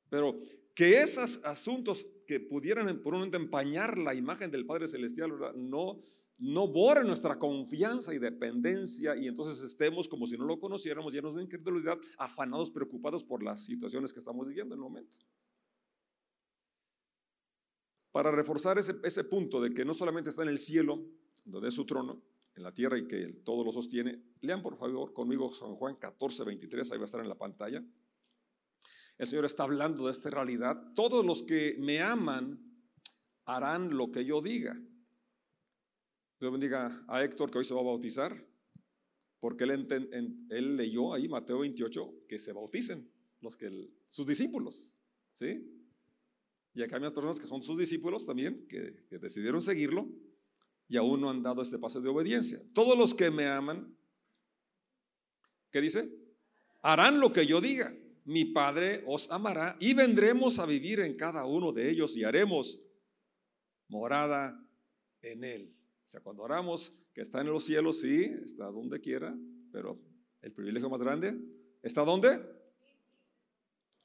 Pero 0.10 0.40
que 0.76 1.02
esos 1.02 1.42
asuntos 1.44 2.06
que 2.28 2.40
pudieran 2.40 3.02
por 3.02 3.14
un 3.14 3.34
empañar 3.34 3.98
la 3.98 4.14
imagen 4.14 4.52
del 4.52 4.66
Padre 4.66 4.88
Celestial, 4.88 5.32
no 5.56 6.02
no 6.42 6.68
borre 6.68 7.04
nuestra 7.04 7.38
confianza 7.38 8.14
y 8.16 8.18
dependencia 8.18 9.16
y 9.16 9.28
entonces 9.28 9.64
estemos 9.64 10.08
como 10.08 10.26
si 10.26 10.38
no 10.38 10.46
lo 10.46 10.60
conociéramos, 10.60 11.14
llenos 11.14 11.36
de 11.36 11.44
incredulidad, 11.44 12.00
afanados, 12.18 12.72
preocupados 12.72 13.24
por 13.24 13.44
las 13.44 13.64
situaciones 13.64 14.12
que 14.12 14.20
estamos 14.20 14.48
viviendo 14.48 14.74
en 14.74 14.80
el 14.80 14.84
momento. 14.84 15.18
Para 18.12 18.32
reforzar 18.32 18.80
ese, 18.80 18.96
ese 19.04 19.24
punto 19.24 19.62
de 19.62 19.72
que 19.72 19.86
no 19.86 19.94
solamente 19.94 20.32
está 20.32 20.42
en 20.42 20.50
el 20.50 20.58
cielo, 20.58 21.06
donde 21.46 21.70
es 21.70 21.76
su 21.76 21.86
trono, 21.86 22.24
en 22.56 22.64
la 22.64 22.74
tierra 22.74 22.98
y 22.98 23.08
que 23.08 23.42
todo 23.46 23.64
lo 23.64 23.72
sostiene, 23.72 24.20
lean 24.42 24.64
por 24.64 24.78
favor 24.78 25.14
conmigo 25.14 25.54
San 25.54 25.76
Juan 25.76 25.96
14, 25.96 26.44
23, 26.44 26.92
ahí 26.92 26.98
va 26.98 27.04
a 27.04 27.06
estar 27.06 27.22
en 27.22 27.30
la 27.30 27.38
pantalla. 27.38 27.84
El 29.20 29.28
Señor 29.28 29.46
está 29.46 29.64
hablando 29.64 30.08
de 30.08 30.12
esta 30.12 30.32
realidad. 30.32 30.92
Todos 30.96 31.24
los 31.24 31.44
que 31.44 31.76
me 31.78 32.02
aman 32.02 32.60
harán 33.46 33.96
lo 33.96 34.12
que 34.12 34.26
yo 34.26 34.42
diga. 34.42 34.76
Dios 36.42 36.52
bendiga 36.52 37.06
a 37.08 37.24
Héctor 37.24 37.52
que 37.52 37.60
hoy 37.60 37.64
se 37.64 37.76
va 37.76 37.82
a 37.82 37.84
bautizar, 37.84 38.36
porque 39.40 39.64
él, 39.64 40.48
él 40.50 40.76
leyó 40.76 41.14
ahí 41.14 41.30
Mateo 41.30 41.60
28 41.60 42.26
que 42.28 42.40
se 42.40 42.52
bauticen 42.52 43.08
los 43.42 43.56
que 43.56 43.70
sus 44.08 44.26
discípulos, 44.26 44.98
¿sí? 45.34 45.64
Y 46.74 46.82
acá 46.82 46.96
hay 46.96 47.04
unas 47.04 47.14
personas 47.14 47.40
que 47.40 47.46
son 47.46 47.62
sus 47.62 47.78
discípulos 47.78 48.26
también, 48.26 48.66
que, 48.68 49.06
que 49.08 49.20
decidieron 49.20 49.62
seguirlo 49.62 50.10
y 50.88 50.98
aún 50.98 51.22
no 51.22 51.30
han 51.30 51.44
dado 51.44 51.62
este 51.62 51.78
paso 51.78 52.02
de 52.02 52.10
obediencia. 52.10 52.60
Todos 52.74 52.98
los 52.98 53.14
que 53.14 53.30
me 53.30 53.46
aman, 53.46 53.96
¿qué 55.70 55.80
dice? 55.80 56.12
Harán 56.82 57.20
lo 57.20 57.32
que 57.32 57.46
yo 57.46 57.62
diga. 57.62 57.96
Mi 58.26 58.46
Padre 58.46 59.04
os 59.06 59.30
amará 59.30 59.78
y 59.80 59.94
vendremos 59.94 60.58
a 60.58 60.66
vivir 60.66 61.02
en 61.02 61.16
cada 61.16 61.46
uno 61.46 61.72
de 61.72 61.92
ellos 61.92 62.18
y 62.18 62.24
haremos 62.24 62.82
morada 63.88 64.60
en 65.22 65.44
él. 65.44 65.76
O 66.04 66.08
sea, 66.08 66.22
cuando 66.22 66.44
oramos 66.44 66.94
que 67.14 67.22
está 67.22 67.42
en 67.42 67.48
los 67.48 67.64
cielos, 67.64 68.02
sí, 68.02 68.24
está 68.44 68.66
donde 68.66 69.00
quiera, 69.00 69.38
pero 69.72 70.00
el 70.42 70.52
privilegio 70.52 70.90
más 70.90 71.02
grande, 71.02 71.40
¿está 71.82 72.04
dónde? 72.04 72.42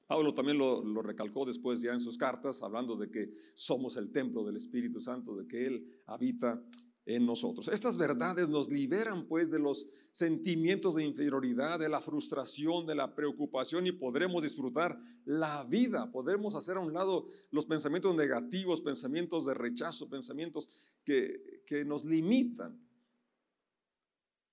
Pablo 0.06 0.34
también 0.34 0.58
lo, 0.58 0.84
lo, 0.84 1.02
recalcó 1.02 1.44
después 1.44 1.80
ya 1.80 1.92
en 1.92 2.00
sus 2.00 2.16
cartas, 2.16 2.62
hablando 2.62 2.96
de 2.96 3.10
que 3.10 3.32
somos 3.54 3.96
el 3.96 4.12
templo 4.12 4.44
del 4.44 4.56
Espíritu 4.56 5.00
Santo, 5.00 5.34
de 5.34 5.48
que 5.48 5.66
Él 5.66 6.02
habita 6.06 6.62
en 7.06 7.24
nosotros. 7.24 7.68
Estas 7.68 7.96
verdades 7.96 8.48
nos 8.48 8.68
liberan 8.68 9.26
pues 9.28 9.48
de 9.48 9.60
los 9.60 9.88
sentimientos 10.10 10.96
de 10.96 11.04
inferioridad, 11.04 11.78
de 11.78 11.88
la 11.88 12.00
frustración, 12.00 12.84
de 12.84 12.96
la 12.96 13.14
preocupación 13.14 13.86
y 13.86 13.92
podremos 13.92 14.42
disfrutar 14.42 14.98
la 15.24 15.62
vida, 15.64 16.10
podremos 16.10 16.56
hacer 16.56 16.76
a 16.76 16.80
un 16.80 16.92
lado 16.92 17.26
los 17.52 17.64
pensamientos 17.64 18.14
negativos, 18.16 18.80
pensamientos 18.80 19.46
de 19.46 19.54
rechazo, 19.54 20.10
pensamientos 20.10 20.68
que, 21.04 21.62
que 21.64 21.84
nos 21.84 22.04
limitan. 22.04 22.84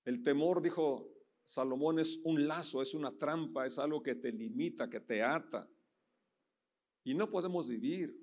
El 0.06 0.22
temor, 0.22 0.62
dijo 0.62 1.12
Salomón 1.44 1.98
es 1.98 2.20
un 2.24 2.48
lazo, 2.48 2.84
es 2.84 2.94
una 2.94 3.18
trampa, 3.18 3.66
es 3.66 3.80
algo 3.80 4.04
que 4.04 4.14
te 4.14 4.32
limita, 4.32 4.90
que 4.90 5.00
te 5.00 5.24
ata. 5.24 5.68
Y 7.04 7.16
no 7.16 7.32
podemos 7.32 7.68
vivir 7.68 8.16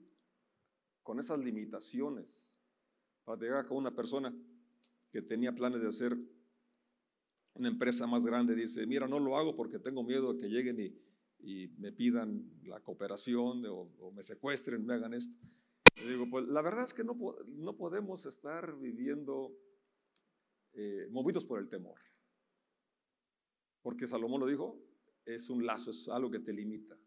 con 1.03 1.19
esas 1.19 1.41
limitaciones. 1.41 2.60
Llegar 3.39 3.67
con 3.67 3.77
una 3.77 3.95
persona 3.95 4.35
que 5.13 5.23
tenía 5.23 5.53
planes 5.55 5.83
de 5.83 5.89
hacer 5.89 6.17
una 7.55 7.69
empresa 7.69 8.07
más 8.07 8.27
grande, 8.27 8.55
dice, 8.55 8.87
mira, 8.87 9.07
no 9.07 9.19
lo 9.19 9.37
hago 9.37 9.55
porque 9.55 9.79
tengo 9.79 10.03
miedo 10.03 10.33
de 10.33 10.39
que 10.39 10.49
lleguen 10.49 10.81
y, 10.81 11.69
me 11.79 11.91
pidan 11.91 12.45
la 12.65 12.81
cooperación 12.81 13.65
o, 13.67 14.13
me 14.13 14.23
secuestren, 14.23 14.85
me 14.85 14.95
hagan 14.95 15.15
esto. 15.15 15.35
Le 16.05 16.11
digo, 16.11 16.29
pues 16.29 16.47
la 16.49 16.61
verdad 16.61 16.85
es 16.85 16.93
que 16.93 17.03
no, 17.03 17.17
no 17.49 17.77
podemos 17.77 18.27
estar 18.27 18.79
viviendo 18.79 19.57
eh, 20.75 21.09
movidos 21.11 21.45
por 21.45 21.59
el 21.59 21.69
temor. 21.69 21.99
Porque 23.81 24.07
Salomón 24.07 24.41
lo 24.41 24.47
dijo, 24.47 24.79
es 25.25 25.49
un 25.49 25.65
lazo, 25.65 25.91
es 25.91 26.09
algo 26.09 26.31
que 26.31 26.41
te 26.41 26.53
limita. 26.53 26.99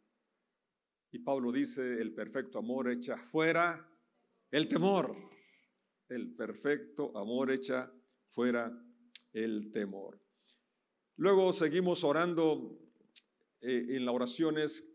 Y 1.12 1.20
Pablo 1.20 1.52
dice, 1.52 2.02
el 2.02 2.12
perfecto 2.14 2.58
amor 2.58 2.90
echa 2.90 3.18
fuera 3.18 3.88
el 4.50 4.68
temor. 4.68 5.16
El 6.14 6.36
perfecto 6.36 7.18
amor 7.18 7.50
echa 7.50 7.92
fuera 8.30 8.72
el 9.34 9.72
temor. 9.72 10.22
Luego 11.16 11.52
seguimos 11.52 12.04
orando 12.04 12.80
eh, 13.62 13.88
en 13.90 14.06
la 14.06 14.12
oración 14.12 14.60
es, 14.60 14.88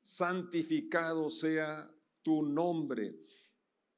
santificado 0.00 1.30
sea 1.30 1.88
tu 2.22 2.42
nombre. 2.42 3.14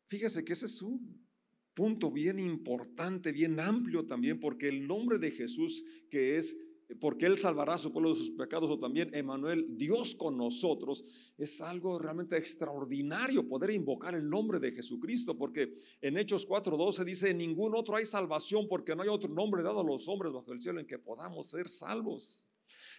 Fíjese 0.04 0.44
que 0.44 0.52
ese 0.52 0.66
es 0.66 0.82
un 0.82 1.26
punto 1.72 2.10
bien 2.10 2.38
importante, 2.38 3.32
bien 3.32 3.58
amplio 3.58 4.06
también, 4.06 4.38
porque 4.38 4.68
el 4.68 4.86
nombre 4.86 5.18
de 5.18 5.30
Jesús, 5.30 5.82
que 6.10 6.36
es 6.36 6.58
porque 6.98 7.26
Él 7.26 7.36
salvará 7.36 7.74
a 7.74 7.78
su 7.78 7.92
pueblo 7.92 8.10
de 8.10 8.16
sus 8.16 8.30
pecados, 8.30 8.70
o 8.70 8.78
también 8.78 9.14
Emanuel, 9.14 9.66
Dios 9.76 10.14
con 10.14 10.36
nosotros, 10.36 11.04
es 11.38 11.60
algo 11.60 11.98
realmente 11.98 12.36
extraordinario 12.36 13.48
poder 13.48 13.70
invocar 13.70 14.14
el 14.14 14.28
nombre 14.28 14.58
de 14.58 14.72
Jesucristo, 14.72 15.36
porque 15.36 15.74
en 16.00 16.18
Hechos 16.18 16.48
4:12 16.48 17.04
dice, 17.04 17.30
en 17.30 17.38
ningún 17.38 17.74
otro 17.74 17.96
hay 17.96 18.04
salvación, 18.04 18.66
porque 18.68 18.96
no 18.96 19.02
hay 19.02 19.08
otro 19.08 19.28
nombre 19.28 19.62
dado 19.62 19.80
a 19.80 19.84
los 19.84 20.08
hombres 20.08 20.32
bajo 20.32 20.52
el 20.52 20.60
cielo 20.60 20.80
en 20.80 20.86
que 20.86 20.98
podamos 20.98 21.50
ser 21.50 21.68
salvos. 21.68 22.46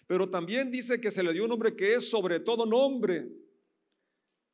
Pero 0.07 0.29
también 0.29 0.71
dice 0.71 0.99
que 0.99 1.11
se 1.11 1.23
le 1.23 1.33
dio 1.33 1.43
un 1.43 1.49
nombre 1.49 1.75
que 1.75 1.95
es 1.95 2.09
sobre 2.09 2.39
todo 2.39 2.65
nombre 2.65 3.29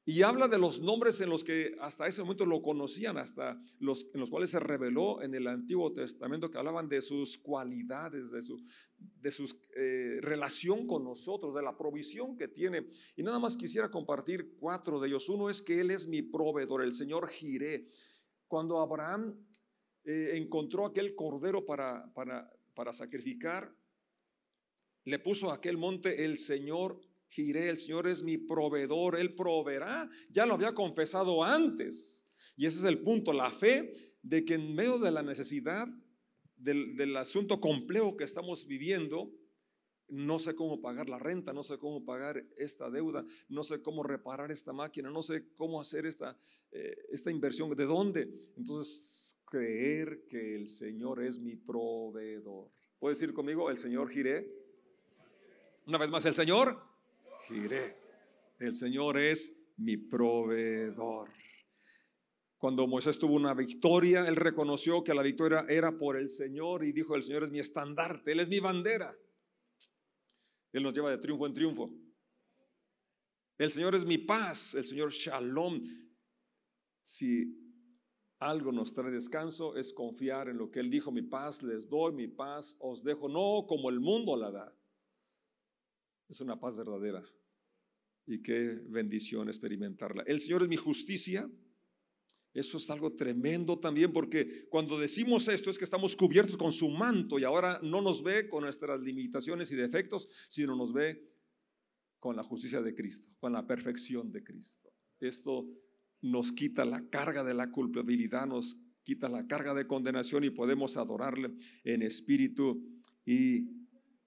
y 0.09 0.21
habla 0.21 0.47
de 0.47 0.57
los 0.57 0.79
nombres 0.79 1.19
en 1.19 1.29
los 1.29 1.43
que 1.43 1.75
hasta 1.81 2.07
ese 2.07 2.21
momento 2.21 2.45
lo 2.45 2.61
conocían, 2.61 3.17
hasta 3.17 3.59
los 3.77 4.07
en 4.13 4.21
los 4.21 4.29
cuales 4.29 4.51
se 4.51 4.59
reveló 4.61 5.21
en 5.21 5.35
el 5.35 5.47
Antiguo 5.47 5.91
Testamento, 5.91 6.49
que 6.49 6.57
hablaban 6.57 6.87
de 6.87 7.01
sus 7.01 7.37
cualidades, 7.37 8.31
de 8.31 8.41
su 8.41 8.63
de 8.97 9.31
su 9.31 9.53
eh, 9.75 10.19
relación 10.21 10.87
con 10.87 11.03
nosotros, 11.03 11.53
de 11.53 11.61
la 11.61 11.75
provisión 11.75 12.37
que 12.37 12.47
tiene. 12.47 12.87
Y 13.17 13.23
nada 13.23 13.37
más 13.37 13.57
quisiera 13.57 13.91
compartir 13.91 14.55
cuatro 14.57 15.01
de 15.01 15.09
ellos. 15.09 15.27
Uno 15.27 15.49
es 15.49 15.61
que 15.61 15.81
Él 15.81 15.91
es 15.91 16.07
mi 16.07 16.21
proveedor, 16.21 16.83
el 16.83 16.93
Señor 16.93 17.27
Jiré. 17.27 17.85
Cuando 18.47 18.79
Abraham 18.79 19.45
eh, 20.05 20.31
encontró 20.35 20.85
aquel 20.85 21.15
cordero 21.15 21.65
para, 21.65 22.13
para, 22.13 22.49
para 22.73 22.93
sacrificar, 22.93 23.75
le 25.03 25.19
puso 25.19 25.51
a 25.51 25.55
aquel 25.55 25.75
monte 25.75 26.23
el 26.23 26.37
Señor 26.37 27.01
giré, 27.29 27.69
el 27.69 27.77
Señor 27.77 28.07
es 28.07 28.23
mi 28.23 28.37
proveedor, 28.37 29.17
Él 29.17 29.35
proveerá. 29.35 30.09
Ya 30.29 30.45
lo 30.45 30.53
había 30.53 30.73
confesado 30.73 31.43
antes. 31.43 32.25
Y 32.55 32.65
ese 32.65 32.79
es 32.79 32.85
el 32.85 32.99
punto, 32.99 33.33
la 33.33 33.51
fe 33.51 33.93
de 34.21 34.43
que 34.43 34.55
en 34.55 34.75
medio 34.75 34.97
de 34.97 35.11
la 35.11 35.21
necesidad 35.23 35.87
del, 36.57 37.15
asunto 37.15 37.61
complejo 37.61 38.17
que 38.17 38.23
estamos 38.23 38.65
viviendo, 38.65 39.31
no 40.09 40.39
sé 40.39 40.55
cómo 40.55 40.81
pagar 40.81 41.09
la 41.09 41.19
renta, 41.19 41.53
no 41.53 41.63
sé 41.63 41.77
cómo 41.77 42.03
pagar 42.03 42.43
esta 42.57 42.89
deuda, 42.89 43.25
no 43.49 43.63
sé 43.63 43.81
cómo 43.81 44.03
reparar 44.03 44.51
esta 44.51 44.73
máquina, 44.73 45.09
no 45.09 45.21
sé 45.21 45.53
cómo 45.55 45.79
hacer 45.79 46.05
esta, 46.05 46.37
eh, 46.71 46.95
esta 47.09 47.29
inversión, 47.29 47.69
¿de 47.75 47.85
dónde? 47.85 48.51
Entonces, 48.55 49.37
creer 49.45 50.25
que 50.27 50.55
el 50.55 50.67
Señor 50.67 51.23
es 51.23 51.39
mi 51.39 51.55
proveedor. 51.55 52.71
¿Puedes 52.99 53.19
decir 53.19 53.33
conmigo, 53.33 53.69
el 53.69 53.77
Señor 53.77 54.09
giré? 54.09 54.49
Una 55.85 55.97
vez 55.97 56.09
más, 56.09 56.25
el 56.25 56.33
Señor 56.33 56.86
El 57.49 58.73
Señor 58.73 59.17
es 59.17 59.55
mi 59.77 59.95
proveedor. 59.95 61.29
Cuando 62.57 62.87
Moisés 62.87 63.17
tuvo 63.17 63.35
una 63.35 63.53
victoria, 63.53 64.27
él 64.27 64.35
reconoció 64.35 65.03
que 65.03 65.13
la 65.13 65.21
victoria 65.21 65.65
era 65.69 65.97
por 65.97 66.17
el 66.17 66.29
Señor 66.29 66.83
y 66.83 66.91
dijo, 66.91 67.15
el 67.15 67.23
Señor 67.23 67.43
es 67.43 67.51
mi 67.51 67.59
estandarte, 67.59 68.31
Él 68.31 68.39
es 68.39 68.49
mi 68.49 68.59
bandera. 68.59 69.15
Él 70.73 70.83
nos 70.83 70.93
lleva 70.93 71.11
de 71.11 71.19
triunfo 71.19 71.45
en 71.45 71.53
triunfo. 71.53 71.93
El 73.57 73.71
Señor 73.71 73.95
es 73.95 74.05
mi 74.05 74.17
paz, 74.17 74.73
el 74.75 74.83
Señor 74.83 75.11
shalom. 75.11 75.81
Si 77.01 77.45
algo 78.39 78.71
nos 78.71 78.91
trae 78.91 79.11
descanso 79.11 79.75
es 79.75 79.93
confiar 79.93 80.49
en 80.49 80.57
lo 80.57 80.69
que 80.69 80.79
Él 80.79 80.89
dijo, 80.89 81.11
mi 81.11 81.21
paz 81.21 81.63
les 81.63 81.87
doy, 81.87 82.11
mi 82.11 82.27
paz 82.27 82.75
os 82.79 83.03
dejo, 83.03 83.29
no 83.29 83.65
como 83.67 83.89
el 83.89 83.99
mundo 83.99 84.35
la 84.35 84.51
da. 84.51 84.75
Es 86.27 86.41
una 86.41 86.59
paz 86.59 86.75
verdadera 86.75 87.23
y 88.27 88.41
qué 88.41 88.81
bendición 88.89 89.47
experimentarla. 89.47 90.23
El 90.27 90.39
Señor 90.39 90.63
es 90.63 90.69
mi 90.69 90.75
justicia. 90.75 91.49
Eso 92.53 92.77
es 92.77 92.89
algo 92.89 93.13
tremendo 93.13 93.79
también 93.79 94.11
porque 94.11 94.67
cuando 94.69 94.99
decimos 94.99 95.47
esto 95.47 95.69
es 95.69 95.77
que 95.77 95.83
estamos 95.83 96.15
cubiertos 96.15 96.57
con 96.57 96.71
su 96.71 96.89
manto 96.89 97.37
y 97.39 97.43
ahora 97.43 97.79
no 97.83 98.01
nos 98.01 98.23
ve 98.23 98.49
con 98.49 98.63
nuestras 98.63 98.99
limitaciones 98.99 99.71
y 99.71 99.75
defectos, 99.75 100.27
sino 100.49 100.75
nos 100.75 100.91
ve 100.91 101.23
con 102.19 102.35
la 102.35 102.43
justicia 102.43 102.81
de 102.81 102.95
Cristo, 102.95 103.29
con 103.39 103.53
la 103.53 103.65
perfección 103.65 104.31
de 104.31 104.43
Cristo. 104.43 104.91
Esto 105.19 105.69
nos 106.21 106.51
quita 106.51 106.83
la 106.83 107.07
carga 107.09 107.43
de 107.43 107.53
la 107.53 107.69
culpabilidad, 107.69 108.47
nos 108.47 108.75
quita 109.03 109.29
la 109.29 109.45
carga 109.45 109.75
de 109.75 109.85
condenación 109.85 110.43
y 110.43 110.49
podemos 110.49 110.97
adorarle 110.97 111.53
en 111.83 112.01
espíritu 112.01 112.83
y 113.23 113.69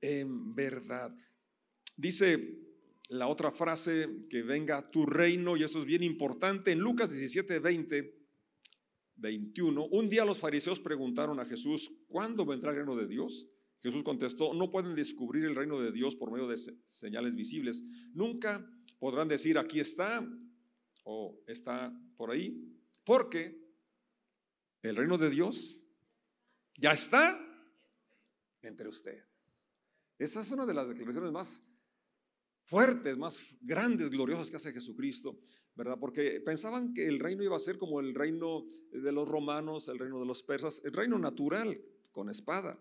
en 0.00 0.54
verdad. 0.54 1.14
Dice 1.96 2.69
la 3.10 3.26
otra 3.26 3.50
frase, 3.50 4.08
que 4.28 4.42
venga 4.42 4.88
tu 4.88 5.04
reino, 5.04 5.56
y 5.56 5.64
esto 5.64 5.80
es 5.80 5.84
bien 5.84 6.04
importante, 6.04 6.70
en 6.70 6.78
Lucas 6.78 7.10
17, 7.10 7.58
20, 7.58 8.20
21, 9.16 9.84
un 9.86 10.08
día 10.08 10.24
los 10.24 10.38
fariseos 10.38 10.78
preguntaron 10.78 11.40
a 11.40 11.44
Jesús, 11.44 11.92
¿cuándo 12.06 12.46
vendrá 12.46 12.70
el 12.70 12.76
reino 12.76 12.94
de 12.94 13.08
Dios? 13.08 13.48
Jesús 13.82 14.04
contestó, 14.04 14.54
no 14.54 14.70
pueden 14.70 14.94
descubrir 14.94 15.44
el 15.44 15.56
reino 15.56 15.80
de 15.80 15.90
Dios 15.90 16.14
por 16.14 16.30
medio 16.30 16.46
de 16.46 16.56
señales 16.56 17.34
visibles. 17.34 17.82
Nunca 18.12 18.64
podrán 19.00 19.26
decir, 19.26 19.58
aquí 19.58 19.80
está 19.80 20.24
o 21.02 21.42
está 21.48 21.92
por 22.16 22.30
ahí, 22.30 22.62
porque 23.04 23.60
el 24.82 24.94
reino 24.94 25.18
de 25.18 25.30
Dios 25.30 25.82
ya 26.76 26.92
está 26.92 27.40
entre 28.62 28.88
ustedes. 28.88 29.74
Esa 30.16 30.40
es 30.42 30.52
una 30.52 30.64
de 30.64 30.74
las 30.74 30.88
declaraciones 30.88 31.32
más 31.32 31.69
fuertes, 32.70 33.18
más 33.18 33.44
grandes, 33.60 34.10
gloriosas 34.10 34.48
que 34.48 34.56
hace 34.56 34.72
Jesucristo, 34.72 35.36
¿verdad? 35.74 35.98
Porque 35.98 36.40
pensaban 36.40 36.94
que 36.94 37.08
el 37.08 37.18
reino 37.18 37.42
iba 37.42 37.56
a 37.56 37.58
ser 37.58 37.78
como 37.78 37.98
el 37.98 38.14
reino 38.14 38.64
de 38.92 39.10
los 39.10 39.28
romanos, 39.28 39.88
el 39.88 39.98
reino 39.98 40.20
de 40.20 40.26
los 40.26 40.44
persas, 40.44 40.80
el 40.84 40.92
reino 40.92 41.18
natural, 41.18 41.76
con 42.12 42.30
espada, 42.30 42.78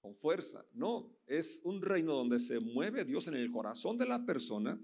con 0.00 0.16
fuerza. 0.16 0.66
No, 0.74 1.16
es 1.24 1.60
un 1.62 1.80
reino 1.80 2.14
donde 2.14 2.40
se 2.40 2.58
mueve 2.58 3.04
Dios 3.04 3.28
en 3.28 3.34
el 3.34 3.48
corazón 3.48 3.96
de 3.96 4.06
la 4.06 4.26
persona 4.26 4.80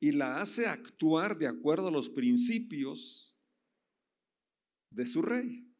y 0.00 0.12
la 0.12 0.40
hace 0.40 0.66
actuar 0.66 1.36
de 1.36 1.48
acuerdo 1.48 1.88
a 1.88 1.92
los 1.92 2.08
principios 2.08 3.36
de 4.88 5.04
su 5.04 5.20
rey 5.20 5.71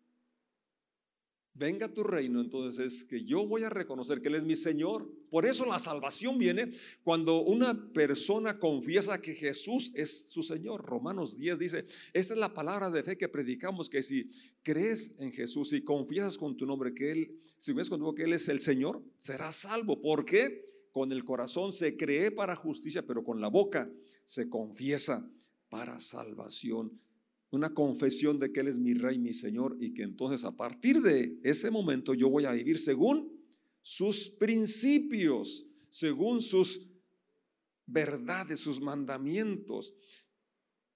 venga 1.54 1.92
tu 1.92 2.02
reino, 2.02 2.40
entonces 2.40 2.78
es 2.78 3.04
que 3.04 3.24
yo 3.24 3.46
voy 3.46 3.64
a 3.64 3.68
reconocer 3.68 4.20
que 4.20 4.28
Él 4.28 4.36
es 4.36 4.44
mi 4.44 4.56
Señor. 4.56 5.10
Por 5.30 5.46
eso 5.46 5.66
la 5.66 5.78
salvación 5.78 6.38
viene 6.38 6.70
cuando 7.02 7.42
una 7.42 7.92
persona 7.92 8.58
confiesa 8.58 9.20
que 9.20 9.34
Jesús 9.34 9.92
es 9.94 10.30
su 10.30 10.42
Señor. 10.42 10.84
Romanos 10.84 11.36
10 11.36 11.58
dice, 11.58 11.84
esta 12.12 12.34
es 12.34 12.40
la 12.40 12.54
palabra 12.54 12.90
de 12.90 13.02
fe 13.02 13.16
que 13.16 13.28
predicamos, 13.28 13.90
que 13.90 14.02
si 14.02 14.30
crees 14.62 15.14
en 15.18 15.32
Jesús 15.32 15.72
y 15.72 15.82
confiesas 15.82 16.38
con 16.38 16.56
tu 16.56 16.66
nombre 16.66 16.94
que 16.94 17.12
Él, 17.12 17.38
si 17.58 17.72
ves 17.72 17.88
contigo 17.88 18.14
que 18.14 18.24
Él 18.24 18.32
es 18.32 18.48
el 18.48 18.60
Señor, 18.60 19.02
serás 19.18 19.56
salvo. 19.56 20.00
¿Por 20.00 20.24
qué? 20.24 20.64
Con 20.90 21.12
el 21.12 21.24
corazón 21.24 21.72
se 21.72 21.96
cree 21.96 22.30
para 22.30 22.56
justicia, 22.56 23.06
pero 23.06 23.24
con 23.24 23.40
la 23.40 23.48
boca 23.48 23.90
se 24.24 24.48
confiesa 24.48 25.26
para 25.68 25.98
salvación 25.98 27.00
una 27.52 27.74
confesión 27.74 28.38
de 28.38 28.50
que 28.50 28.60
Él 28.60 28.68
es 28.68 28.78
mi 28.78 28.94
rey, 28.94 29.18
mi 29.18 29.34
Señor, 29.34 29.76
y 29.78 29.92
que 29.92 30.02
entonces 30.02 30.44
a 30.44 30.56
partir 30.56 31.02
de 31.02 31.38
ese 31.44 31.70
momento 31.70 32.14
yo 32.14 32.30
voy 32.30 32.46
a 32.46 32.52
vivir 32.52 32.78
según 32.78 33.30
sus 33.82 34.30
principios, 34.30 35.66
según 35.90 36.40
sus 36.40 36.88
verdades, 37.86 38.58
sus 38.60 38.80
mandamientos. 38.80 39.94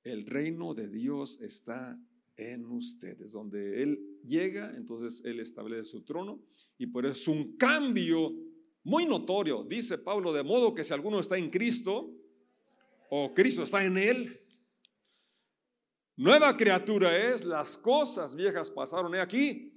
El 0.02 0.24
reino 0.24 0.72
de 0.72 0.88
Dios 0.88 1.38
está 1.42 2.00
en 2.38 2.64
ustedes. 2.64 3.32
Donde 3.32 3.82
Él 3.82 4.20
llega, 4.24 4.74
entonces 4.76 5.22
Él 5.26 5.40
establece 5.40 5.90
su 5.90 6.04
trono 6.04 6.40
y 6.78 6.86
por 6.86 7.04
eso 7.04 7.20
es 7.32 7.36
un 7.36 7.56
cambio 7.58 8.32
muy 8.82 9.04
notorio. 9.04 9.62
Dice 9.62 9.98
Pablo, 9.98 10.32
de 10.32 10.42
modo 10.42 10.74
que 10.74 10.84
si 10.84 10.94
alguno 10.94 11.20
está 11.20 11.36
en 11.36 11.50
Cristo 11.50 12.14
o 13.10 13.34
Cristo 13.34 13.62
está 13.62 13.84
en 13.84 13.98
Él, 13.98 14.40
nueva 16.16 16.56
criatura 16.56 17.16
es, 17.16 17.44
las 17.44 17.76
cosas 17.78 18.34
viejas 18.34 18.70
pasaron 18.70 19.14
he 19.14 19.20
aquí. 19.20 19.72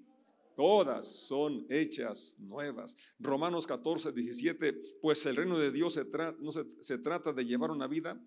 Todas 0.56 1.08
son 1.08 1.66
hechas 1.70 2.38
nuevas. 2.40 2.98
Romanos 3.18 3.66
14, 3.66 4.12
17, 4.12 4.74
pues 5.02 5.26
el 5.26 5.38
reino 5.38 5.58
de 5.58 5.72
Dios 5.72 5.94
se, 5.94 6.06
no 6.40 6.52
se 6.52 6.98
trata 6.98 7.32
de 7.32 7.46
llevar 7.46 7.72
una 7.72 7.88
vida 7.88 8.22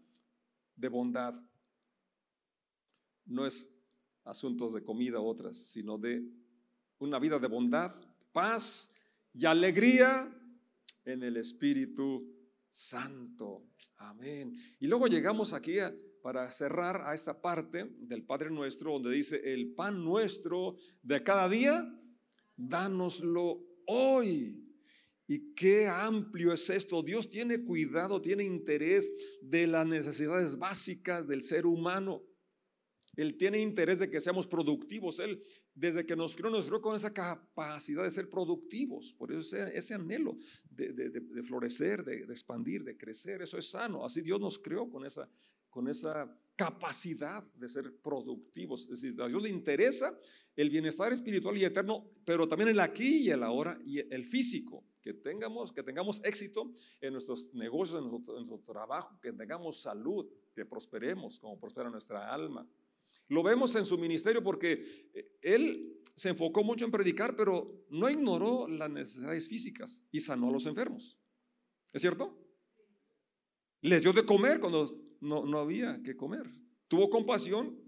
de 0.77 0.89
bondad. 0.89 1.35
No 3.27 3.47
es 3.47 3.69
asuntos 4.25 4.73
de 4.73 4.83
comida 4.83 5.21
u 5.21 5.27
otras, 5.27 5.57
sino 5.57 5.99
de 5.99 6.23
una 6.99 7.19
vida 7.19 7.39
de 7.39 7.49
bondad, 7.49 7.95
paz 8.33 8.91
y 9.35 9.45
alegría 9.45 10.33
en 11.05 11.23
el 11.23 11.37
Espíritu 11.37 12.33
Santo. 12.69 13.67
Amén. 13.97 14.57
Y 14.81 14.87
luego 14.87 15.07
llegamos 15.07 15.53
aquí 15.53 15.79
para 16.23 16.51
cerrar 16.51 17.03
a 17.05 17.15
esta 17.15 17.41
parte 17.41 17.87
del 17.99 18.25
Padre 18.25 18.51
Nuestro, 18.51 18.93
donde 18.93 19.11
dice, 19.11 19.41
el 19.53 19.75
pan 19.75 20.05
nuestro 20.05 20.77
de 21.03 21.23
cada 21.23 21.49
día, 21.49 21.85
dánoslo 22.57 23.61
hoy. 23.87 24.59
Y 25.27 25.55
qué 25.55 25.89
amplio 25.89 26.53
es 26.53 26.69
esto. 26.71 27.03
Dios 27.03 27.29
tiene 27.29 27.65
cuidado, 27.65 28.21
tiene 28.21 28.45
interés 28.45 29.13
de 29.41 29.67
las 29.67 29.87
necesidades 29.87 30.59
básicas 30.59 31.27
del 31.27 31.43
ser 31.43 31.67
humano. 31.67 32.23
Él 33.17 33.37
tiene 33.37 33.61
interés 33.61 33.99
de 33.99 34.09
que 34.09 34.21
seamos 34.21 34.47
productivos. 34.47 35.21
Él, 35.21 35.41
desde 35.75 36.07
que 36.07 36.17
nos 36.17 36.35
creó, 36.35 36.51
nos 36.51 36.67
creó 36.67 36.81
con 36.81 36.97
esa 36.97 37.13
capacidad 37.13 38.03
de 38.03 38.11
ser 38.11 38.31
productivos. 38.31 39.13
Por 39.13 39.33
eso 39.33 39.57
ese, 39.57 39.95
anhelo 39.95 40.37
de, 40.71 41.43
florecer, 41.45 42.05
de, 42.05 42.23
expandir, 42.23 42.85
de 42.85 42.97
crecer, 42.97 43.43
eso 43.43 43.59
es 43.59 43.71
sano. 43.71 44.05
Así 44.05 44.23
Dios 44.23 44.41
nos 44.41 44.59
creó 44.59 44.89
con 44.89 45.05
esa, 45.05 45.29
con 45.73 45.89
esa 45.89 46.31
capacidad 46.55 47.43
de 47.55 47.69
ser 47.69 47.97
productivos. 48.03 48.83
Es 48.83 49.01
decir, 49.01 49.21
a 49.21 49.27
Dios 49.27 49.43
le 49.43 49.49
interesa 49.49 50.17
el 50.55 50.69
bienestar 50.69 51.13
espiritual 51.13 51.57
y 51.57 51.65
eterno, 51.65 52.05
pero 52.27 52.47
también 52.47 52.69
el 52.69 52.79
aquí 52.79 53.23
y 53.23 53.31
el 53.31 53.43
ahora 53.43 53.81
y 53.85 53.99
el 53.99 54.27
físico. 54.27 54.85
Que 55.01 55.15
tengamos, 55.15 55.73
que 55.73 55.83
tengamos 55.83 56.21
éxito 56.23 56.71
en 57.01 57.15
nuestros 57.15 57.53
negocios, 57.55 58.01
en 58.05 58.09
nuestro, 58.09 58.39
en 58.39 58.47
nuestro 58.47 58.73
trabajo, 58.73 59.19
que 59.21 59.33
tengamos 59.33 59.81
salud, 59.81 60.29
que 60.55 60.65
prosperemos 60.65 61.41
como 61.41 61.59
prospera 61.59 61.91
nuestra 61.91 62.33
alma. 62.33 62.69
Lo 63.29 63.43
vemos 63.43 63.75
en 63.75 63.87
su 63.87 63.99
ministerio 63.99 64.45
porque 64.45 65.11
eh, 65.15 65.39
él 65.41 66.01
se 66.15 66.29
enfocó 66.29 66.63
mucho 66.63 66.85
en 66.85 66.91
predicar, 66.91 67.35
pero 67.35 67.87
no 67.89 68.09
ignoró 68.11 68.69
las 68.69 68.91
necesidades 68.91 69.49
físicas 69.49 70.05
y 70.13 70.21
sanó 70.21 70.51
a 70.51 70.53
los 70.53 70.67
enfermos. 70.67 71.19
¿Es 71.93 72.03
cierto? 72.03 72.42
Les 73.83 74.01
dio 74.01 74.13
de 74.13 74.25
comer 74.25 74.59
cuando 74.61 74.91
no, 75.21 75.45
no 75.45 75.59
había 75.59 76.03
que 76.03 76.17
comer. 76.17 76.51
Tuvo 76.89 77.11
compasión, 77.11 77.79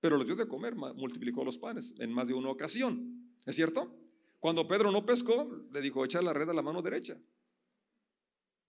pero 0.00 0.16
les 0.16 0.26
dio 0.26 0.36
de 0.36 0.48
comer, 0.48 0.74
multiplicó 0.74 1.44
los 1.44 1.58
panes 1.58 1.94
en 1.98 2.12
más 2.12 2.28
de 2.28 2.34
una 2.34 2.50
ocasión. 2.50 3.36
¿Es 3.46 3.56
cierto? 3.56 3.94
Cuando 4.40 4.66
Pedro 4.68 4.90
no 4.90 5.06
pescó, 5.06 5.66
le 5.72 5.80
dijo, 5.80 6.04
echa 6.04 6.20
la 6.20 6.32
red 6.32 6.48
a 6.48 6.54
la 6.54 6.62
mano 6.62 6.82
derecha. 6.82 7.18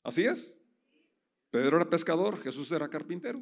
¿Así 0.04 0.24
es? 0.24 0.58
Pedro 1.52 1.78
era 1.78 1.90
pescador, 1.90 2.40
Jesús 2.42 2.72
era 2.72 2.90
carpintero. 2.90 3.42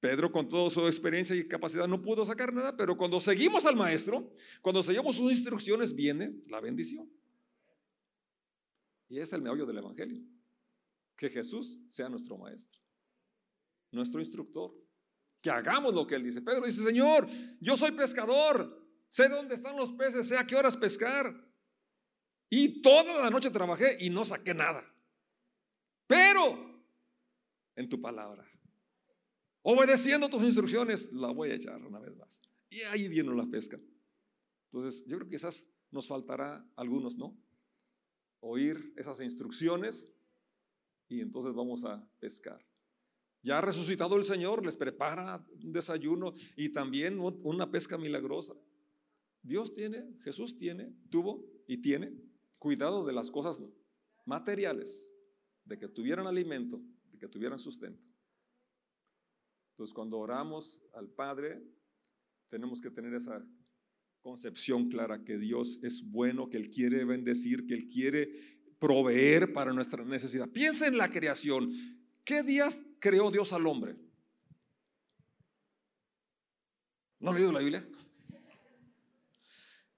Pedro 0.00 0.32
con 0.32 0.48
toda 0.48 0.68
su 0.70 0.84
experiencia 0.86 1.36
y 1.36 1.46
capacidad 1.46 1.86
no 1.86 2.02
pudo 2.02 2.24
sacar 2.24 2.52
nada, 2.52 2.76
pero 2.76 2.96
cuando 2.96 3.20
seguimos 3.20 3.64
al 3.66 3.76
maestro, 3.76 4.32
cuando 4.60 4.82
seguimos 4.82 5.14
sus 5.14 5.30
instrucciones, 5.30 5.94
viene 5.94 6.34
la 6.48 6.60
bendición. 6.60 7.08
Y 9.12 9.20
es 9.20 9.30
el 9.34 9.42
meollo 9.42 9.66
del 9.66 9.76
Evangelio. 9.76 10.22
Que 11.14 11.28
Jesús 11.28 11.78
sea 11.86 12.08
nuestro 12.08 12.38
maestro, 12.38 12.80
nuestro 13.90 14.20
instructor. 14.20 14.72
Que 15.42 15.50
hagamos 15.50 15.92
lo 15.92 16.06
que 16.06 16.14
Él 16.14 16.24
dice. 16.24 16.40
Pedro 16.40 16.64
dice, 16.64 16.82
Señor, 16.82 17.28
yo 17.60 17.76
soy 17.76 17.90
pescador, 17.90 18.88
sé 19.10 19.28
dónde 19.28 19.54
están 19.54 19.76
los 19.76 19.92
peces, 19.92 20.26
sé 20.26 20.38
a 20.38 20.46
qué 20.46 20.56
horas 20.56 20.78
pescar. 20.78 21.30
Y 22.48 22.80
toda 22.80 23.20
la 23.20 23.28
noche 23.28 23.50
trabajé 23.50 23.98
y 24.00 24.08
no 24.08 24.24
saqué 24.24 24.54
nada. 24.54 24.82
Pero 26.06 26.82
en 27.76 27.90
tu 27.90 28.00
palabra 28.00 28.48
Obedeciendo 29.60 30.30
tus 30.30 30.42
instrucciones, 30.42 31.12
la 31.12 31.32
voy 31.32 31.50
a 31.50 31.54
echar 31.54 31.84
una 31.84 32.00
vez 32.00 32.16
más. 32.16 32.40
Y 32.70 32.80
ahí 32.80 33.08
viene 33.08 33.34
la 33.36 33.46
pesca. 33.46 33.78
Entonces, 34.70 35.04
yo 35.06 35.18
creo 35.18 35.28
que 35.28 35.36
quizás 35.36 35.68
nos 35.90 36.08
faltará 36.08 36.66
algunos, 36.76 37.18
¿no? 37.18 37.36
Oír 38.44 38.92
esas 38.96 39.20
instrucciones 39.20 40.12
y 41.08 41.20
entonces 41.20 41.54
vamos 41.54 41.84
a 41.84 42.06
pescar. 42.18 42.60
Ya 43.42 43.60
resucitado 43.60 44.16
el 44.16 44.24
Señor, 44.24 44.64
les 44.64 44.76
prepara 44.76 45.44
un 45.62 45.72
desayuno 45.72 46.32
y 46.56 46.68
también 46.68 47.18
una 47.20 47.70
pesca 47.70 47.96
milagrosa. 47.96 48.54
Dios 49.42 49.72
tiene, 49.72 50.16
Jesús 50.22 50.56
tiene, 50.56 50.94
tuvo 51.10 51.44
y 51.66 51.78
tiene 51.78 52.12
cuidado 52.58 53.04
de 53.04 53.12
las 53.12 53.30
cosas 53.30 53.60
materiales, 54.24 55.10
de 55.64 55.78
que 55.78 55.88
tuvieran 55.88 56.26
alimento, 56.26 56.80
de 57.10 57.18
que 57.18 57.28
tuvieran 57.28 57.58
sustento. 57.58 58.04
Entonces, 59.72 59.92
cuando 59.94 60.18
oramos 60.18 60.84
al 60.92 61.08
Padre, 61.08 61.60
tenemos 62.48 62.80
que 62.80 62.90
tener 62.90 63.14
esa 63.14 63.44
concepción 64.22 64.88
clara 64.88 65.24
que 65.24 65.36
Dios 65.36 65.78
es 65.82 66.02
bueno, 66.02 66.48
que 66.48 66.56
Él 66.56 66.70
quiere 66.70 67.04
bendecir, 67.04 67.66
que 67.66 67.74
Él 67.74 67.88
quiere 67.88 68.30
proveer 68.78 69.52
para 69.52 69.72
nuestra 69.72 70.04
necesidad. 70.04 70.48
Piensa 70.48 70.86
en 70.86 70.96
la 70.96 71.10
creación. 71.10 71.70
¿Qué 72.24 72.42
día 72.42 72.70
creó 72.98 73.30
Dios 73.30 73.52
al 73.52 73.66
hombre? 73.66 73.96
¿No 77.18 77.30
han 77.30 77.36
leído 77.36 77.52
la 77.52 77.60
Biblia? 77.60 77.88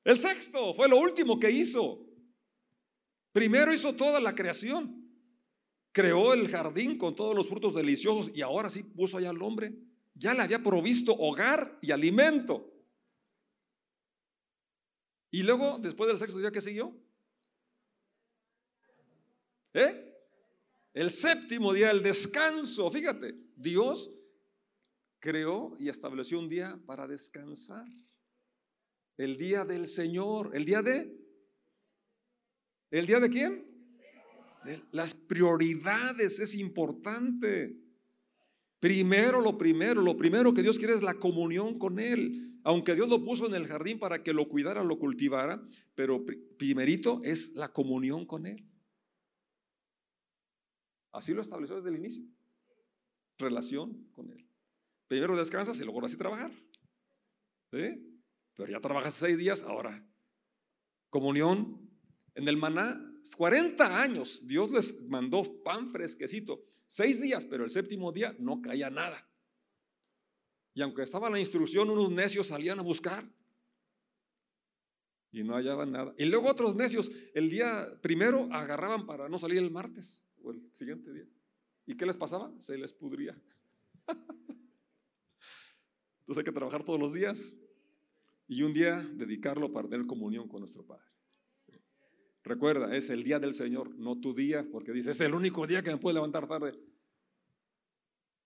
El 0.04 0.18
sexto 0.18 0.74
fue 0.74 0.88
lo 0.88 0.98
último 0.98 1.38
que 1.38 1.50
hizo. 1.50 2.06
Primero 3.32 3.72
hizo 3.72 3.94
toda 3.94 4.20
la 4.20 4.34
creación 4.34 5.04
creó 5.94 6.34
el 6.34 6.48
jardín 6.48 6.98
con 6.98 7.14
todos 7.14 7.36
los 7.36 7.48
frutos 7.48 7.72
deliciosos 7.72 8.32
y 8.34 8.42
ahora 8.42 8.68
sí 8.68 8.82
puso 8.82 9.16
allá 9.16 9.30
al 9.30 9.40
hombre. 9.40 9.72
Ya 10.12 10.34
le 10.34 10.42
había 10.42 10.60
provisto 10.60 11.14
hogar 11.14 11.78
y 11.80 11.92
alimento. 11.92 12.73
Y 15.34 15.42
luego, 15.42 15.80
después 15.80 16.06
del 16.06 16.16
sexto 16.16 16.38
día, 16.38 16.52
¿qué 16.52 16.60
siguió? 16.60 16.96
¿Eh? 19.72 20.16
El 20.92 21.10
séptimo 21.10 21.72
día, 21.72 21.90
el 21.90 22.04
descanso. 22.04 22.88
Fíjate, 22.88 23.34
Dios 23.56 24.12
creó 25.18 25.76
y 25.80 25.88
estableció 25.88 26.38
un 26.38 26.48
día 26.48 26.80
para 26.86 27.08
descansar. 27.08 27.84
El 29.16 29.36
día 29.36 29.64
del 29.64 29.88
Señor. 29.88 30.54
¿El 30.54 30.64
día 30.64 30.82
de? 30.82 31.12
¿El 32.92 33.04
día 33.04 33.18
de 33.18 33.28
quién? 33.28 33.66
Las 34.92 35.14
prioridades 35.14 36.38
es 36.38 36.54
importante. 36.54 37.76
Primero 38.84 39.40
lo 39.40 39.56
primero, 39.56 40.02
lo 40.02 40.14
primero 40.14 40.52
que 40.52 40.60
Dios 40.60 40.76
quiere 40.76 40.92
es 40.92 41.02
la 41.02 41.14
comunión 41.14 41.78
con 41.78 41.98
Él. 41.98 42.60
Aunque 42.64 42.94
Dios 42.94 43.08
lo 43.08 43.24
puso 43.24 43.46
en 43.46 43.54
el 43.54 43.66
jardín 43.66 43.98
para 43.98 44.22
que 44.22 44.34
lo 44.34 44.46
cuidara, 44.46 44.84
lo 44.84 44.98
cultivara, 44.98 45.66
pero 45.94 46.22
primerito 46.58 47.22
es 47.24 47.54
la 47.54 47.72
comunión 47.72 48.26
con 48.26 48.44
Él. 48.44 48.62
Así 51.12 51.32
lo 51.32 51.40
estableció 51.40 51.76
desde 51.76 51.88
el 51.88 51.96
inicio. 51.96 52.26
Relación 53.38 54.04
con 54.12 54.30
Él. 54.30 54.46
Primero 55.08 55.34
descansas 55.34 55.80
y 55.80 55.84
luego 55.84 56.02
vas 56.02 56.12
a 56.12 56.18
trabajar. 56.18 56.52
Pero 57.70 58.70
ya 58.70 58.80
trabajas 58.80 59.14
seis 59.14 59.38
días, 59.38 59.62
ahora 59.62 60.06
comunión 61.08 61.88
en 62.34 62.48
el 62.48 62.58
maná 62.58 63.00
40 63.38 64.02
años 64.02 64.46
Dios 64.46 64.70
les 64.72 65.00
mandó 65.08 65.62
pan 65.62 65.90
fresquecito, 65.90 66.60
seis 66.94 67.20
días, 67.20 67.44
pero 67.44 67.64
el 67.64 67.70
séptimo 67.70 68.12
día 68.12 68.36
no 68.38 68.62
caía 68.62 68.88
nada. 68.88 69.28
Y 70.74 70.82
aunque 70.82 71.02
estaba 71.02 71.28
la 71.28 71.40
instrucción, 71.40 71.90
unos 71.90 72.12
necios 72.12 72.46
salían 72.46 72.78
a 72.78 72.82
buscar 72.82 73.28
y 75.32 75.42
no 75.42 75.56
hallaban 75.56 75.90
nada. 75.90 76.14
Y 76.16 76.26
luego 76.26 76.48
otros 76.48 76.76
necios 76.76 77.10
el 77.34 77.50
día 77.50 77.98
primero 78.00 78.48
agarraban 78.52 79.06
para 79.06 79.28
no 79.28 79.38
salir 79.38 79.58
el 79.58 79.72
martes 79.72 80.24
o 80.40 80.52
el 80.52 80.72
siguiente 80.72 81.12
día. 81.12 81.26
¿Y 81.84 81.96
qué 81.96 82.06
les 82.06 82.16
pasaba? 82.16 82.54
Se 82.60 82.78
les 82.78 82.92
pudría. 82.92 83.36
Entonces 86.20 86.38
hay 86.38 86.44
que 86.44 86.52
trabajar 86.52 86.84
todos 86.84 87.00
los 87.00 87.12
días 87.12 87.52
y 88.46 88.62
un 88.62 88.72
día 88.72 89.04
dedicarlo 89.14 89.72
para 89.72 89.88
tener 89.88 90.06
comunión 90.06 90.46
con 90.46 90.60
nuestro 90.60 90.86
Padre. 90.86 91.13
Recuerda, 92.44 92.94
es 92.94 93.08
el 93.08 93.24
día 93.24 93.40
del 93.40 93.54
Señor, 93.54 93.96
no 93.96 94.20
tu 94.20 94.34
día, 94.34 94.68
porque 94.70 94.92
dice, 94.92 95.12
es 95.12 95.20
el 95.22 95.34
único 95.34 95.66
día 95.66 95.82
que 95.82 95.90
me 95.90 95.96
puedo 95.96 96.14
levantar 96.14 96.46
tarde. 96.46 96.78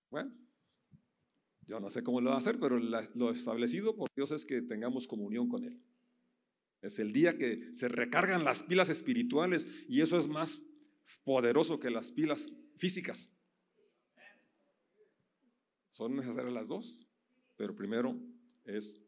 Bueno, 0.08 0.32
Yo 1.66 1.80
no 1.80 1.90
sé 1.90 2.02
cómo 2.02 2.20
lo 2.20 2.30
va 2.30 2.36
a 2.36 2.38
hacer, 2.38 2.58
pero 2.58 2.78
lo 2.78 3.30
establecido 3.30 3.94
por 3.94 4.08
Dios 4.14 4.30
es 4.30 4.46
que 4.46 4.62
tengamos 4.62 5.06
comunión 5.06 5.48
con 5.48 5.64
Él. 5.64 5.82
Es 6.80 7.00
el 7.00 7.12
día 7.12 7.36
que 7.36 7.74
se 7.74 7.88
recargan 7.88 8.44
las 8.44 8.62
pilas 8.62 8.88
espirituales 8.88 9.68
y 9.88 10.00
eso 10.00 10.18
es 10.18 10.28
más 10.28 10.62
poderoso 11.24 11.80
que 11.80 11.90
las 11.90 12.12
pilas 12.12 12.48
físicas. 12.76 13.30
Son 15.88 16.14
necesarias 16.14 16.54
las 16.54 16.68
dos, 16.68 17.06
pero 17.56 17.74
primero 17.74 18.16
es 18.64 19.02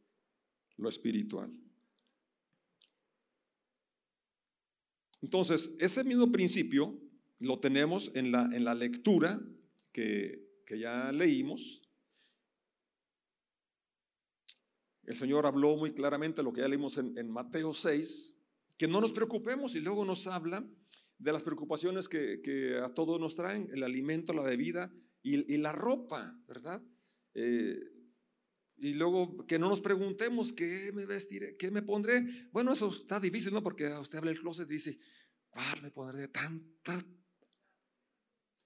lo 0.76 0.88
espiritual. 0.88 1.69
Entonces, 5.22 5.76
ese 5.78 6.04
mismo 6.04 6.30
principio 6.32 6.98
lo 7.40 7.58
tenemos 7.58 8.10
en 8.14 8.32
la, 8.32 8.48
en 8.52 8.64
la 8.64 8.74
lectura 8.74 9.40
que, 9.92 10.48
ya 10.78 11.10
leímos. 11.10 11.82
El 15.02 15.16
Señor 15.16 15.44
habló 15.44 15.76
muy 15.76 15.92
claramente 15.92 16.44
lo 16.44 16.52
que 16.52 16.60
ya 16.60 16.68
leímos 16.68 16.96
en, 16.96 17.28
Mateo 17.28 17.74
6, 17.74 18.36
que 18.76 18.86
no 18.86 19.00
nos 19.00 19.10
preocupemos 19.10 19.74
y 19.74 19.80
luego 19.80 20.04
nos 20.04 20.28
habla 20.28 20.64
de 21.18 21.32
las 21.32 21.42
preocupaciones 21.42 22.08
que, 22.08 22.78
a 22.82 22.94
todos 22.94 23.20
nos 23.20 23.34
traen, 23.34 23.68
el 23.72 23.82
alimento, 23.82 24.32
la 24.32 24.42
bebida 24.42 24.92
y, 25.22 25.56
la 25.56 25.72
ropa, 25.72 26.38
¿verdad? 26.46 26.80
Eh, 27.34 27.89
y 28.80 28.94
luego 28.94 29.46
que 29.46 29.58
no 29.58 29.68
nos 29.68 29.82
preguntemos 29.82 30.54
qué 30.54 30.90
me 30.94 31.04
vestiré, 31.04 31.54
qué 31.58 31.70
me 31.70 31.82
pondré. 31.82 32.48
Bueno, 32.50 32.72
eso 32.72 32.88
está 32.88 33.20
difícil, 33.20 33.52
¿no? 33.52 33.62
Porque 33.62 33.86
usted 33.88 34.16
habla 34.16 34.30
el 34.30 34.40
closet 34.40 34.68
y 34.70 34.72
dice, 34.72 34.98
ah, 35.52 35.74
me 35.82 35.90
pondré 35.90 36.28
tanta 36.28 36.98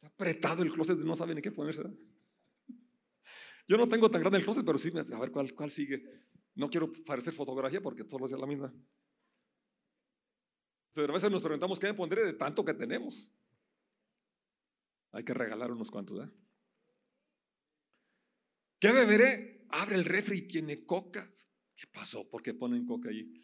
apretado 0.03 0.63
el 0.63 0.73
closet, 0.73 0.97
no 0.99 1.17
sabe 1.17 1.35
ni 1.35 1.43
qué 1.43 1.51
ponerse. 1.51 1.83
Yo 3.67 3.77
no 3.77 3.89
tengo 3.89 4.09
tan 4.09 4.21
grande 4.21 4.39
el 4.39 4.45
closet, 4.45 4.65
pero 4.65 4.79
sí, 4.79 4.93
a 4.97 5.19
ver 5.19 5.33
cuál, 5.33 5.53
cuál 5.53 5.71
sigue. 5.71 6.05
No 6.55 6.71
quiero 6.71 6.93
parecer 7.05 7.33
fotografía 7.33 7.83
porque 7.83 8.05
todos 8.05 8.31
es 8.31 8.39
la 8.39 8.47
misma. 8.47 8.73
Pero 10.93 11.13
a 11.13 11.15
veces 11.15 11.29
nos 11.29 11.43
preguntamos 11.43 11.81
qué 11.81 11.89
me 11.89 11.95
pondré 11.95 12.25
de 12.25 12.35
tanto 12.35 12.65
que 12.65 12.75
tenemos. 12.75 13.33
Hay 15.11 15.25
que 15.25 15.35
regalar 15.35 15.73
unos 15.73 15.91
cuantos. 15.91 16.25
¿eh? 16.25 16.31
¿Qué 18.79 18.93
beberé? 18.93 19.54
Abre 19.71 19.97
el 19.97 20.05
refri 20.05 20.39
y 20.39 20.43
tiene 20.43 20.85
coca. 20.85 21.31
¿Qué 21.75 21.87
pasó? 21.93 22.29
¿Por 22.29 22.43
qué 22.43 22.55
ponen 22.55 22.87
coca 22.87 23.09
allí? 23.09 23.43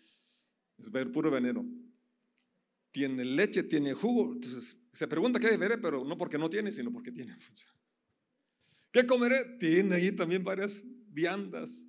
Es 0.79 0.91
ver 0.91 1.11
puro 1.11 1.31
veneno. 1.31 1.67
Tiene 2.93 3.25
leche, 3.25 3.63
tiene 3.65 3.93
jugo. 3.95 4.33
Entonces, 4.35 4.77
se 4.93 5.07
pregunta 5.07 5.39
qué 5.39 5.49
beberé, 5.49 5.79
pero 5.79 6.05
no 6.05 6.17
porque 6.17 6.39
no 6.39 6.49
tiene, 6.49 6.73
sino 6.73 6.93
porque 6.93 7.13
tiene. 7.13 7.37
¿Qué 8.91 9.07
comeré? 9.07 9.57
Tiene 9.59 9.97
ahí 9.97 10.13
también 10.13 10.43
varias 10.43 10.85
viandas 11.09 11.87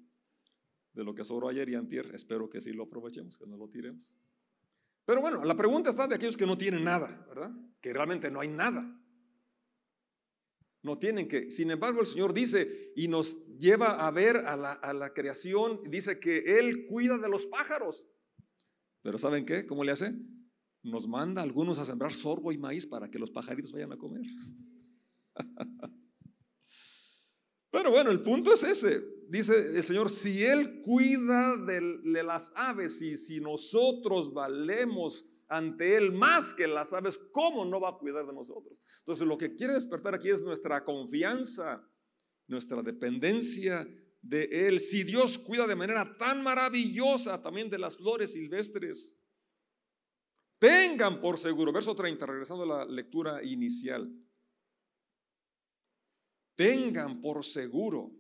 de 0.94 1.04
lo 1.04 1.16
que 1.16 1.24
sobró 1.24 1.50
ayer 1.50 1.70
y 1.70 1.76
antier. 1.76 2.14
Espero 2.14 2.50
que 2.50 2.62
sí 2.62 2.74
lo 2.74 2.84
aprovechemos, 2.84 3.38
que 3.38 3.48
no 3.48 3.58
lo 3.58 3.70
tiremos. 3.70 4.16
Pero 5.06 5.22
bueno, 5.22 5.44
la 5.44 5.58
pregunta 5.58 5.90
está 5.90 6.08
de 6.08 6.16
aquellos 6.16 6.38
que 6.38 6.46
no 6.46 6.58
tienen 6.58 6.84
nada, 6.84 7.26
¿verdad? 7.28 7.52
Que 7.82 7.94
realmente 7.94 8.30
no 8.30 8.40
hay 8.40 8.50
nada. 8.50 9.01
No 10.84 10.98
tienen 10.98 11.28
que. 11.28 11.50
Sin 11.52 11.72
embargo, 11.72 12.02
el 12.02 12.08
Señor 12.08 12.34
dice 12.34 12.92
y 12.96 13.08
nos 13.08 13.38
lleva 13.60 14.08
a 14.08 14.12
ver 14.12 14.38
a 14.38 14.56
la, 14.56 14.72
a 14.74 14.94
la 14.94 15.14
creación, 15.14 15.82
dice 15.90 16.20
que 16.20 16.60
Él 16.60 16.86
cuida 16.88 17.18
de 17.18 17.30
los 17.30 17.46
pájaros. 17.46 18.08
Pero 19.04 19.18
¿saben 19.18 19.46
qué? 19.46 19.66
¿Cómo 19.66 19.84
le 19.84 19.92
hace? 19.92 20.14
nos 20.84 21.08
manda 21.08 21.42
algunos 21.42 21.80
a 21.80 21.86
sembrar 21.86 22.14
sorgo 22.14 22.52
y 22.52 22.58
maíz 22.58 22.86
para 22.88 23.10
que 23.10 23.20
los 23.20 23.32
pajaritos 23.32 23.72
vayan 23.72 23.94
a 23.94 23.98
comer. 23.98 24.24
Pero 27.72 27.92
bueno, 27.92 28.12
el 28.12 28.22
punto 28.22 28.54
es 28.54 28.64
ese. 28.64 29.02
Dice 29.30 29.78
el 29.78 29.84
Señor, 29.84 30.10
si 30.10 30.44
Él 30.44 30.82
cuida 30.82 31.56
de, 31.56 32.24
las 32.24 32.52
aves 32.56 33.02
y 33.02 33.16
si 33.16 33.40
nosotros 33.40 34.34
valemos 34.34 35.26
ante 35.52 35.98
Él 35.98 36.12
más 36.12 36.54
que 36.54 36.68
las 36.68 36.94
aves, 36.94 37.20
¿cómo 37.32 37.66
no 37.66 37.80
va 37.80 37.90
a 37.90 37.98
cuidar 37.98 38.26
de 38.26 38.34
nosotros? 38.34 38.82
Entonces 39.00 39.28
lo 39.28 39.38
que 39.38 39.54
quiere 39.54 39.74
despertar 39.74 40.16
aquí 40.16 40.30
es 40.30 40.42
nuestra 40.42 40.84
confianza, 40.84 41.88
nuestra 42.48 42.82
dependencia 42.82 43.88
de 44.22 44.44
Él. 44.52 44.80
Si 44.80 45.04
Dios 45.04 45.38
cuida 45.38 45.68
de 45.68 45.76
manera 45.76 46.18
tan 46.18 46.42
maravillosa 46.42 47.42
también 47.42 47.70
de 47.70 47.80
las 47.80 47.98
flores 47.98 48.34
silvestres, 48.34 49.22
Tengan 50.62 51.20
por 51.20 51.40
seguro, 51.40 51.74
verso 51.74 51.96
30, 51.96 52.24
regresando 52.24 52.66
a 52.66 52.86
la 52.86 52.86
lectura 52.86 53.44
inicial. 53.44 54.08
Tengan 56.56 57.20
por 57.20 57.44
seguro 57.44 58.12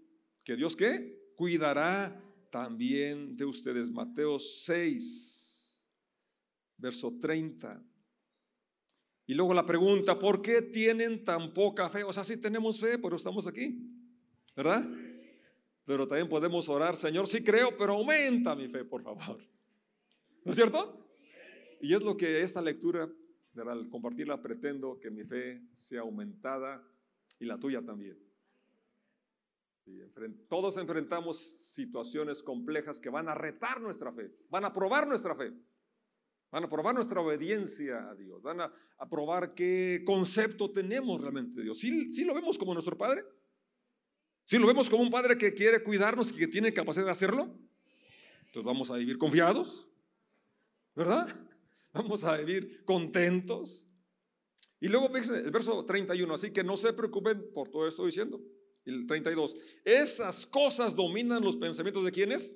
que 0.43 0.55
Dios 0.55 0.75
qué? 0.75 1.33
Cuidará 1.35 2.19
también 2.51 3.37
de 3.37 3.45
ustedes. 3.45 3.91
Mateo 3.91 4.39
6, 4.39 5.40
verso 6.81 7.13
30. 7.19 7.81
Y 9.27 9.33
luego 9.33 9.53
la 9.53 9.65
pregunta, 9.65 10.19
¿por 10.19 10.41
qué 10.41 10.61
tienen 10.61 11.23
tan 11.23 11.53
poca 11.53 11.89
fe? 11.89 12.03
O 12.03 12.11
sea, 12.11 12.23
sí 12.23 12.37
tenemos 12.37 12.79
fe, 12.79 12.97
pero 12.97 13.15
estamos 13.15 13.47
aquí, 13.47 13.79
¿verdad? 14.55 14.85
Pero 15.85 16.07
también 16.07 16.27
podemos 16.27 16.67
orar, 16.67 16.95
Señor, 16.95 17.27
sí 17.27 17.43
creo, 17.43 17.77
pero 17.77 17.93
aumenta 17.93 18.55
mi 18.55 18.67
fe, 18.67 18.83
por 18.83 19.03
favor. 19.03 19.37
¿No 20.43 20.51
es 20.51 20.55
cierto? 20.55 21.07
Y 21.79 21.93
es 21.93 22.01
lo 22.01 22.17
que 22.17 22.41
esta 22.41 22.61
lectura, 22.61 23.09
al 23.55 23.89
compartirla, 23.89 24.41
pretendo 24.41 24.99
que 24.99 25.11
mi 25.11 25.23
fe 25.23 25.61
sea 25.75 26.01
aumentada 26.01 26.83
y 27.39 27.45
la 27.45 27.57
tuya 27.57 27.81
también. 27.81 28.17
todos 30.49 30.77
enfrentamos 30.77 31.37
situaciones 31.37 32.43
complejas 32.43 32.99
que 32.99 33.09
van 33.09 33.29
a 33.29 33.35
retar 33.35 33.81
nuestra 33.81 34.11
fe, 34.11 34.31
van 34.49 34.65
a 34.65 34.73
probar 34.73 35.07
nuestra 35.07 35.35
fe, 35.35 35.53
van 36.51 36.65
a 36.65 36.69
probar 36.69 36.93
nuestra 36.93 37.21
obediencia 37.21 38.09
a 38.09 38.15
Dios, 38.15 38.41
van 38.41 38.61
a, 38.61 38.71
probar 39.09 39.55
qué 39.55 40.03
concepto 40.05 40.69
tenemos 40.71 41.21
realmente 41.21 41.57
de 41.57 41.63
Dios. 41.63 41.79
¿Sí, 41.79 42.11
¿Sí 42.11 42.25
lo 42.25 42.33
vemos 42.33 42.57
como 42.57 42.73
nuestro 42.73 42.97
Padre? 42.97 43.23
¿Sí 44.43 44.57
lo 44.57 44.67
vemos 44.67 44.89
como 44.89 45.01
un 45.01 45.09
Padre 45.09 45.37
que 45.37 45.53
quiere 45.53 45.81
cuidarnos 45.81 46.31
y 46.31 46.35
que 46.35 46.47
tiene 46.47 46.73
capacidad 46.73 47.05
de 47.05 47.11
hacerlo? 47.11 47.57
Entonces 48.39 48.63
vamos 48.65 48.91
a 48.91 48.97
vivir 48.97 49.17
confiados, 49.17 49.89
¿verdad? 50.95 51.27
Vamos 51.93 52.23
a 52.23 52.37
vivir 52.37 52.85
contentos. 52.85 53.89
Y 54.79 54.87
luego 54.87 55.07
el 55.13 55.51
verso 55.51 55.83
31, 55.83 56.33
así 56.33 56.51
que 56.51 56.63
no 56.63 56.77
se 56.77 56.93
preocupen 56.93 57.51
por 57.53 57.67
todo 57.67 57.85
esto 57.85 58.05
diciendo. 58.05 58.41
El 58.85 59.05
32, 59.05 59.57
esas 59.83 60.45
cosas 60.45 60.95
dominan 60.95 61.43
los 61.43 61.57
pensamientos 61.57 62.05
de 62.05 62.11
quienes. 62.13 62.55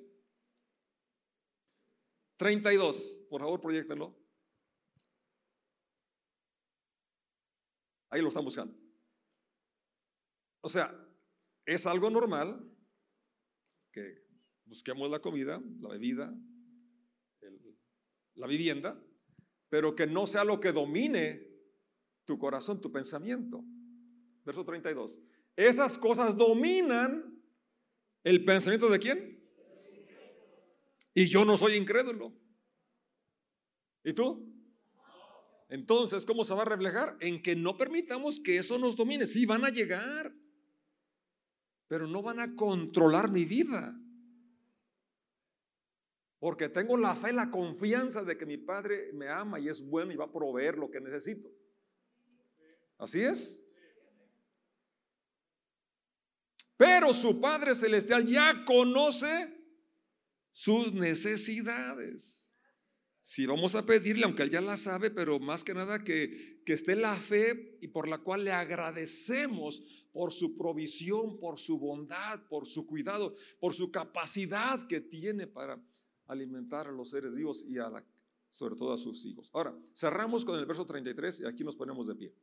32, 2.36 3.26
por 3.28 3.40
favor, 3.40 3.60
proyectenlo. 3.60 4.16
Ahí 8.10 8.22
lo 8.22 8.28
están 8.28 8.44
buscando. 8.44 8.76
O 10.60 10.68
sea, 10.68 10.94
es 11.64 11.86
algo 11.86 12.10
normal 12.10 12.72
que 13.92 14.26
busquemos 14.64 15.10
la 15.10 15.20
comida, 15.20 15.62
la 15.80 15.88
bebida, 15.88 16.34
la 18.34 18.46
vivienda, 18.46 19.02
pero 19.68 19.94
que 19.94 20.06
no 20.06 20.26
sea 20.26 20.44
lo 20.44 20.60
que 20.60 20.72
domine 20.72 21.46
tu 22.24 22.38
corazón, 22.38 22.80
tu 22.80 22.92
pensamiento. 22.92 23.64
Verso 24.44 24.64
32. 24.64 25.20
Esas 25.56 25.98
cosas 25.98 26.36
dominan 26.36 27.42
el 28.22 28.44
pensamiento 28.44 28.88
de 28.88 28.98
quién? 28.98 29.35
Y 31.16 31.28
yo 31.28 31.46
no 31.46 31.56
soy 31.56 31.76
incrédulo. 31.76 32.30
¿Y 34.04 34.12
tú? 34.12 34.54
Entonces, 35.70 36.26
¿cómo 36.26 36.44
se 36.44 36.52
va 36.52 36.60
a 36.60 36.66
reflejar? 36.66 37.16
En 37.20 37.42
que 37.42 37.56
no 37.56 37.74
permitamos 37.78 38.38
que 38.38 38.58
eso 38.58 38.78
nos 38.78 38.96
domine. 38.96 39.24
Sí, 39.24 39.46
van 39.46 39.64
a 39.64 39.70
llegar, 39.70 40.30
pero 41.88 42.06
no 42.06 42.22
van 42.22 42.38
a 42.38 42.54
controlar 42.54 43.30
mi 43.30 43.46
vida. 43.46 43.98
Porque 46.38 46.68
tengo 46.68 46.98
la 46.98 47.16
fe, 47.16 47.32
la 47.32 47.50
confianza 47.50 48.22
de 48.22 48.36
que 48.36 48.44
mi 48.44 48.58
Padre 48.58 49.10
me 49.14 49.30
ama 49.30 49.58
y 49.58 49.70
es 49.70 49.80
bueno 49.80 50.12
y 50.12 50.16
va 50.16 50.26
a 50.26 50.32
proveer 50.32 50.76
lo 50.76 50.90
que 50.90 51.00
necesito. 51.00 51.50
Así 52.98 53.22
es. 53.22 53.66
Pero 56.76 57.14
su 57.14 57.40
Padre 57.40 57.74
Celestial 57.74 58.26
ya 58.26 58.66
conoce 58.66 59.55
sus 60.56 60.94
necesidades. 60.94 62.56
Si 63.20 63.44
vamos 63.44 63.74
a 63.74 63.84
pedirle, 63.84 64.24
aunque 64.24 64.42
Él 64.42 64.48
ya 64.48 64.62
la 64.62 64.78
sabe, 64.78 65.10
pero 65.10 65.38
más 65.38 65.62
que 65.62 65.74
nada 65.74 66.02
que, 66.02 66.62
que 66.64 66.72
esté 66.72 66.96
la 66.96 67.14
fe 67.16 67.76
y 67.82 67.88
por 67.88 68.08
la 68.08 68.18
cual 68.18 68.44
le 68.44 68.52
agradecemos 68.52 69.82
por 70.14 70.32
su 70.32 70.56
provisión, 70.56 71.38
por 71.38 71.58
su 71.58 71.78
bondad, 71.78 72.40
por 72.48 72.66
su 72.66 72.86
cuidado, 72.86 73.34
por 73.60 73.74
su 73.74 73.90
capacidad 73.90 74.86
que 74.86 75.02
tiene 75.02 75.46
para 75.46 75.78
alimentar 76.26 76.86
a 76.86 76.92
los 76.92 77.10
seres 77.10 77.34
vivos 77.34 77.62
y 77.68 77.76
a 77.76 77.90
sobre 78.48 78.76
todo 78.76 78.94
a 78.94 78.96
sus 78.96 79.26
hijos. 79.26 79.50
Ahora, 79.52 79.78
cerramos 79.94 80.42
con 80.46 80.58
el 80.58 80.64
verso 80.64 80.86
33 80.86 81.40
y 81.40 81.44
aquí 81.44 81.64
nos 81.64 81.76
ponemos 81.76 82.06
de 82.06 82.14
pie. 82.14 82.34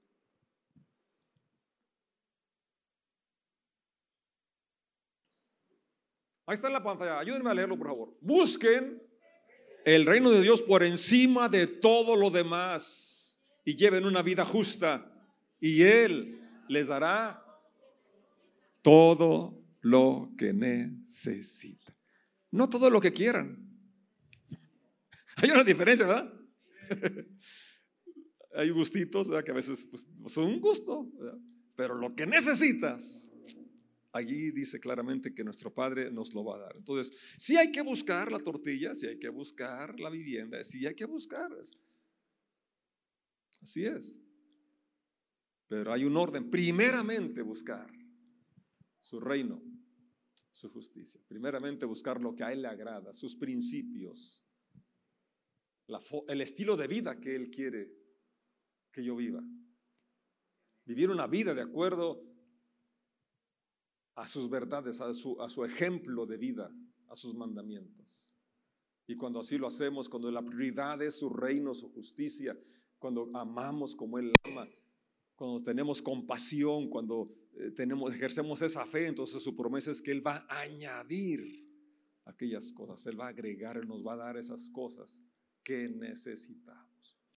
Ahí 6.54 6.56
está 6.56 6.68
en 6.68 6.74
la 6.74 6.84
pantalla, 6.84 7.18
ayúdenme 7.18 7.50
a 7.50 7.54
leerlo 7.56 7.76
por 7.76 7.88
favor. 7.88 8.16
Busquen 8.22 9.02
el 9.86 10.06
reino 10.06 10.30
de 10.30 10.40
Dios 10.40 10.62
por 10.62 10.84
encima 10.84 11.50
de 11.50 11.66
todo 11.66 12.16
lo 12.16 12.30
demás 12.30 13.44
y 13.66 13.76
lleven 13.76 14.06
una 14.06 14.22
vida 14.22 14.46
justa 14.46 15.12
y 15.60 15.82
Él 15.82 16.40
les 16.70 16.90
dará 16.90 17.44
todo 18.84 19.66
lo 19.82 20.30
que 20.38 20.54
necesitan. 20.54 21.96
No 22.52 22.70
todo 22.70 22.92
lo 22.92 23.02
que 23.02 23.12
quieran. 23.12 23.58
Hay 25.38 25.50
una 25.50 25.64
diferencia, 25.64 26.06
¿verdad? 26.06 26.34
Hay 28.56 28.70
gustitos. 28.70 29.28
Que 29.44 29.50
a 29.50 29.56
veces 29.56 29.88
pues, 29.90 30.08
son 30.28 30.44
un 30.44 30.62
gusto, 30.62 31.10
pero 31.76 31.96
lo 31.96 32.14
que 32.14 32.28
necesitas, 32.28 33.32
allí 34.14 34.52
dice 34.52 34.80
claramente 34.80 35.34
que 35.34 35.44
nuestro 35.44 35.74
Padre 35.74 36.12
nos 36.12 36.34
lo 36.34 36.46
va 36.46 36.56
a 36.56 36.60
dar. 36.60 36.76
Entonces, 36.78 37.18
si 37.38 37.58
hay 37.58 37.72
que 37.72 37.82
buscar 37.82 38.32
la 38.32 38.40
tortilla, 38.40 38.96
si 38.96 39.08
hay 39.08 39.20
que 39.20 39.30
buscar 39.30 40.00
la 40.00 40.10
vivienda, 40.10 40.64
si 40.64 40.86
hay 40.86 40.96
que 40.96 41.06
buscar. 41.06 41.52
Así 43.62 43.86
es. 43.86 44.22
Pero 45.68 45.92
hay 45.92 46.06
un 46.06 46.16
orden. 46.16 46.50
Primeramente 46.50 47.42
buscar 47.42 47.92
su 49.00 49.20
reino, 49.20 49.62
su 50.52 50.70
justicia. 50.70 51.20
Primeramente 51.28 51.86
buscar 51.86 52.22
lo 52.22 52.36
que 52.36 52.44
a 52.44 52.54
Él 52.54 52.62
le 52.62 52.68
agrada, 52.68 53.14
sus 53.14 53.36
principios, 53.36 54.46
el 56.28 56.42
estilo 56.42 56.78
de 56.78 56.88
vida 56.88 57.20
que 57.20 57.36
Él 57.36 57.50
quiere 57.50 57.92
que 58.92 59.04
yo 59.04 59.16
viva. 59.16 59.44
Vivir 60.86 61.10
una 61.10 61.26
vida 61.26 61.56
de 61.56 61.62
acuerdo 61.62 62.33
a 64.16 64.28
sus 64.28 64.50
verdades, 64.50 65.02
a 65.02 65.14
su, 65.14 65.42
a 65.42 65.50
su 65.50 65.66
ejemplo 65.66 66.26
de 66.26 66.38
vida, 66.38 66.72
a 67.08 67.16
sus 67.16 67.34
mandamientos. 67.34 68.36
Y 69.08 69.16
cuando 69.16 69.40
así 69.40 69.58
lo 69.58 69.68
hacemos, 69.68 70.08
cuando 70.08 70.32
la 70.32 70.42
prioridad 70.42 71.02
es 71.02 71.16
su 71.16 71.30
reino, 71.30 71.74
su 71.74 71.92
justicia, 71.92 72.58
cuando 73.00 73.30
amamos 73.34 73.96
como 73.96 74.18
Él 74.18 74.36
ama, 74.44 74.68
cuando 75.36 75.62
tenemos 75.62 76.02
compasión, 76.02 76.90
cuando 76.90 77.34
eh, 77.54 77.72
tenemos, 77.72 78.14
ejercemos 78.14 78.62
esa 78.62 78.86
fe, 78.86 79.08
entonces 79.08 79.44
su 79.44 79.56
promesa 79.56 79.92
es 79.92 80.02
que 80.02 80.12
Él 80.12 80.26
va 80.26 80.46
a 80.48 80.62
añadir 80.62 81.64
aquellas 82.26 82.72
cosas, 82.72 83.06
Él 83.08 83.20
va 83.20 83.26
a 83.26 83.30
agregar, 83.30 83.78
Él 83.78 83.88
nos 83.88 84.06
va 84.06 84.14
a 84.14 84.18
dar 84.18 84.38
esas 84.38 84.70
cosas 84.70 85.22
que 85.64 85.90
necesitamos. 85.90 87.18